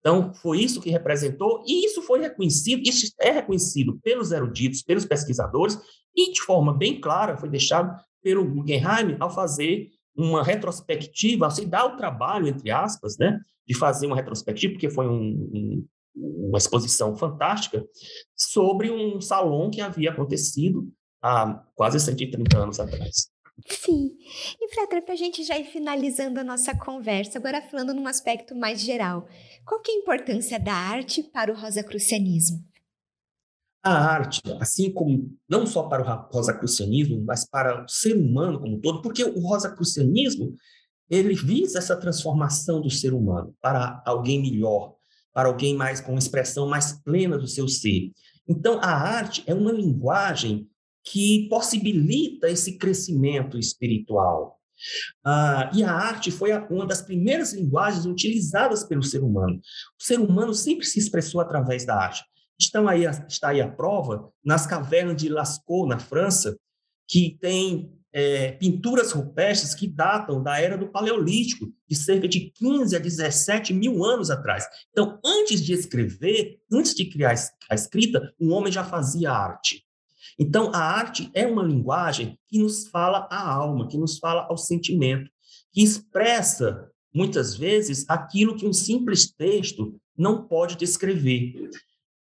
Então, 0.00 0.32
foi 0.34 0.60
isso 0.60 0.80
que 0.80 0.90
representou, 0.90 1.62
e 1.66 1.84
isso 1.86 2.02
foi 2.02 2.20
reconhecido, 2.20 2.82
isso 2.84 3.12
é 3.20 3.30
reconhecido 3.30 3.98
pelos 4.02 4.32
eruditos, 4.32 4.82
pelos 4.82 5.04
pesquisadores, 5.04 5.78
e 6.16 6.32
de 6.32 6.40
forma 6.40 6.72
bem 6.72 7.00
clara 7.00 7.36
foi 7.36 7.48
deixado 7.48 7.94
pelo 8.22 8.44
Guggenheim 8.44 9.16
ao 9.20 9.30
fazer 9.30 9.90
uma 10.16 10.42
retrospectiva, 10.42 11.44
ao 11.44 11.50
se 11.50 11.66
dar 11.66 11.84
o 11.84 11.96
trabalho, 11.96 12.48
entre 12.48 12.70
aspas, 12.70 13.16
né, 13.18 13.38
de 13.66 13.74
fazer 13.74 14.06
uma 14.06 14.16
retrospectiva, 14.16 14.72
porque 14.72 14.90
foi 14.90 15.06
um, 15.06 15.14
um, 15.14 15.86
uma 16.48 16.58
exposição 16.58 17.14
fantástica, 17.14 17.84
sobre 18.34 18.90
um 18.90 19.20
salão 19.20 19.70
que 19.70 19.80
havia 19.80 20.10
acontecido 20.10 20.90
há 21.22 21.62
quase 21.74 22.00
130 22.00 22.58
anos 22.58 22.80
atrás. 22.80 23.30
Sim. 23.66 24.16
E, 24.60 24.68
Frater, 24.74 25.04
para 25.04 25.14
a 25.14 25.16
gente 25.16 25.42
já 25.44 25.58
ir 25.58 25.64
finalizando 25.64 26.40
a 26.40 26.44
nossa 26.44 26.76
conversa, 26.76 27.38
agora 27.38 27.62
falando 27.62 27.94
num 27.94 28.06
aspecto 28.06 28.54
mais 28.54 28.80
geral, 28.80 29.26
qual 29.64 29.80
que 29.80 29.90
é 29.90 29.94
a 29.94 29.98
importância 29.98 30.58
da 30.58 30.72
arte 30.72 31.22
para 31.22 31.52
o 31.52 31.56
rosacrucianismo? 31.56 32.64
A 33.82 33.94
arte, 33.94 34.42
assim 34.60 34.92
como 34.92 35.34
não 35.48 35.66
só 35.66 35.84
para 35.84 36.02
o 36.02 36.32
rosacrucianismo, 36.32 37.22
mas 37.24 37.48
para 37.48 37.84
o 37.84 37.88
ser 37.88 38.14
humano 38.14 38.60
como 38.60 38.76
um 38.76 38.80
todo, 38.80 39.00
porque 39.00 39.24
o 39.24 39.40
rosacrucianismo 39.40 40.54
ele 41.08 41.34
visa 41.34 41.78
essa 41.78 41.96
transformação 41.96 42.80
do 42.80 42.90
ser 42.90 43.12
humano 43.12 43.54
para 43.60 44.02
alguém 44.06 44.40
melhor, 44.40 44.94
para 45.32 45.48
alguém 45.48 45.74
mais 45.74 46.00
com 46.00 46.16
expressão 46.16 46.68
mais 46.68 46.92
plena 47.02 47.36
do 47.36 47.48
seu 47.48 47.66
ser. 47.66 48.12
Então, 48.46 48.78
a 48.80 48.90
arte 48.90 49.42
é 49.46 49.54
uma 49.54 49.72
linguagem 49.72 50.69
que 51.10 51.48
possibilita 51.48 52.48
esse 52.48 52.78
crescimento 52.78 53.58
espiritual. 53.58 54.60
Ah, 55.24 55.68
e 55.74 55.82
a 55.82 55.92
arte 55.92 56.30
foi 56.30 56.52
uma 56.70 56.86
das 56.86 57.02
primeiras 57.02 57.52
linguagens 57.52 58.06
utilizadas 58.06 58.84
pelo 58.84 59.02
ser 59.02 59.22
humano. 59.22 59.60
O 60.00 60.02
ser 60.02 60.20
humano 60.20 60.54
sempre 60.54 60.86
se 60.86 61.00
expressou 61.00 61.40
através 61.40 61.84
da 61.84 61.96
arte. 61.96 62.22
Estão 62.58 62.86
aí, 62.86 63.04
está 63.28 63.48
aí 63.48 63.60
a 63.60 63.68
prova 63.68 64.30
nas 64.44 64.66
cavernas 64.66 65.16
de 65.16 65.28
Lascaux, 65.28 65.88
na 65.88 65.98
França, 65.98 66.56
que 67.08 67.36
tem 67.40 67.92
é, 68.12 68.52
pinturas 68.52 69.10
rupestres 69.10 69.74
que 69.74 69.88
datam 69.88 70.40
da 70.40 70.60
era 70.60 70.78
do 70.78 70.88
Paleolítico, 70.88 71.66
de 71.88 71.96
cerca 71.96 72.28
de 72.28 72.52
15 72.52 72.94
a 72.94 73.00
17 73.00 73.74
mil 73.74 74.04
anos 74.04 74.30
atrás. 74.30 74.64
Então, 74.92 75.18
antes 75.24 75.60
de 75.60 75.72
escrever, 75.72 76.60
antes 76.72 76.94
de 76.94 77.04
criar 77.06 77.34
a 77.68 77.74
escrita, 77.74 78.32
o 78.38 78.50
homem 78.50 78.72
já 78.72 78.84
fazia 78.84 79.32
arte. 79.32 79.84
Então, 80.42 80.72
a 80.74 80.78
arte 80.78 81.30
é 81.34 81.46
uma 81.46 81.62
linguagem 81.62 82.38
que 82.48 82.58
nos 82.58 82.88
fala 82.88 83.28
à 83.30 83.46
alma, 83.46 83.86
que 83.86 83.98
nos 83.98 84.18
fala 84.18 84.46
ao 84.48 84.56
sentimento, 84.56 85.30
que 85.70 85.82
expressa, 85.82 86.90
muitas 87.14 87.54
vezes, 87.54 88.08
aquilo 88.08 88.56
que 88.56 88.66
um 88.66 88.72
simples 88.72 89.30
texto 89.30 90.00
não 90.16 90.46
pode 90.46 90.76
descrever. 90.76 91.68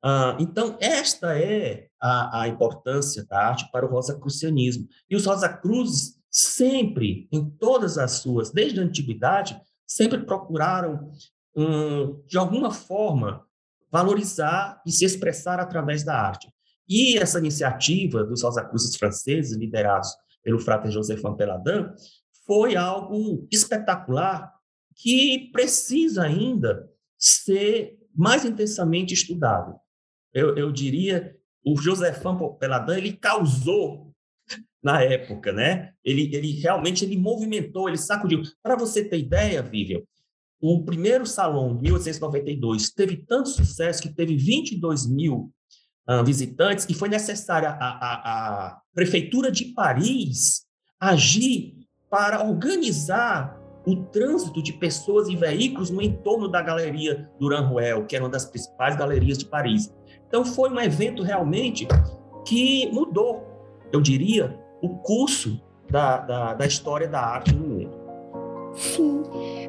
Uh, 0.03 0.41
então, 0.41 0.79
esta 0.81 1.39
é 1.39 1.89
a, 2.01 2.41
a, 2.41 2.49
importância 2.49 3.23
da 3.27 3.49
arte 3.49 3.71
para 3.71 3.85
o 3.85 3.91
rosacrucianismo. 3.91 4.89
E 5.11 5.15
os 5.15 5.27
Rosacruzes 5.27 6.19
sempre, 6.31 7.29
em 7.31 7.51
todas 7.51 7.99
as 7.99 8.13
suas, 8.13 8.51
desde 8.51 8.81
a 8.81 8.83
antiguidade, 8.83 9.61
sempre 9.87 10.25
procuraram, 10.25 11.11
um, 11.55 12.23
de 12.27 12.39
alguma 12.39 12.71
forma, 12.71 13.45
valorizar 13.93 14.81
e 14.87 14.93
se 14.93 15.05
expressar 15.05 15.61
através 15.61 16.03
da 16.03 16.19
arte. 16.19 16.49
E 16.89 17.19
essa 17.19 17.39
iniciativa 17.39 18.25
dos 18.25 18.43
Rosacruzes 18.43 18.97
franceses, 18.97 19.57
liderados 19.57 20.11
pelo 20.43 20.61
frater 20.61 20.91
José 20.91 21.17
Peladan, 21.37 21.93
foi 22.47 22.77
algo 22.77 23.47
espetacular 23.51 24.53
que 24.95 25.51
precisa 25.53 26.23
ainda 26.23 26.89
ser 27.19 27.99
mais 28.15 28.45
intensamente 28.45 29.13
estudado 29.13 29.79
eu, 30.37 30.55
eu 30.55 30.71
diria, 30.71 31.35
o 31.65 31.81
Josefan 31.81 32.37
Peladan, 32.61 32.99
ele 32.99 33.15
causou 33.15 34.13
na 34.83 35.03
época, 35.03 35.51
né? 35.51 35.95
Ele, 36.05 36.31
ele 36.37 36.53
realmente 36.61 37.07
ele 37.07 37.17
movimentou, 37.17 37.89
ele 37.89 37.97
sacudiu. 37.97 38.43
Para 38.63 38.77
você 38.77 39.03
ter 39.03 39.19
ideia, 39.19 39.63
Vivian, 39.63 40.03
o 40.61 40.85
primeiro 40.85 41.25
salão, 41.25 41.81
1892, 41.81 42.91
teve 42.91 43.17
tanto 43.17 43.49
sucesso 43.49 44.03
que 44.03 44.15
teve 44.15 44.37
22 44.37 45.07
mil 45.07 45.51
uh, 46.09 46.25
visitantes 46.25 46.87
e 46.89 46.95
foi 46.95 47.09
necessária 47.09 47.71
a, 47.71 47.87
a, 47.87 48.67
a 48.67 48.81
prefeitura 48.95 49.51
de 49.51 49.67
Paris 49.67 50.65
agir 51.01 51.75
para 52.11 52.43
organizar 52.43 53.61
o 53.87 53.97
trânsito 54.07 54.63
de 54.63 54.73
pessoas 54.73 55.29
e 55.29 55.37
veículos 55.37 55.91
no 55.91 56.03
entorno 56.03 56.49
da 56.49 56.61
Galeria 56.61 57.31
Durand 57.39 57.67
Ruel, 57.67 58.07
que 58.07 58.17
era 58.17 58.25
uma 58.25 58.31
das 58.31 58.45
principais 58.45 58.97
galerias 58.97 59.39
de 59.39 59.45
Paris. 59.47 59.93
Então, 60.27 60.45
foi 60.45 60.71
um 60.71 60.81
evento 60.81 61.23
realmente 61.23 61.87
que 62.45 62.91
mudou, 62.93 63.47
eu 63.93 64.01
diria, 64.01 64.59
o 64.83 64.89
curso 64.99 65.61
da, 65.89 66.19
da, 66.19 66.55
da 66.55 66.67
história 66.67 67.07
da 67.07 67.21
arte 67.21 67.55
no 67.55 67.67
mundo. 67.67 68.06
Sim. 68.77 69.23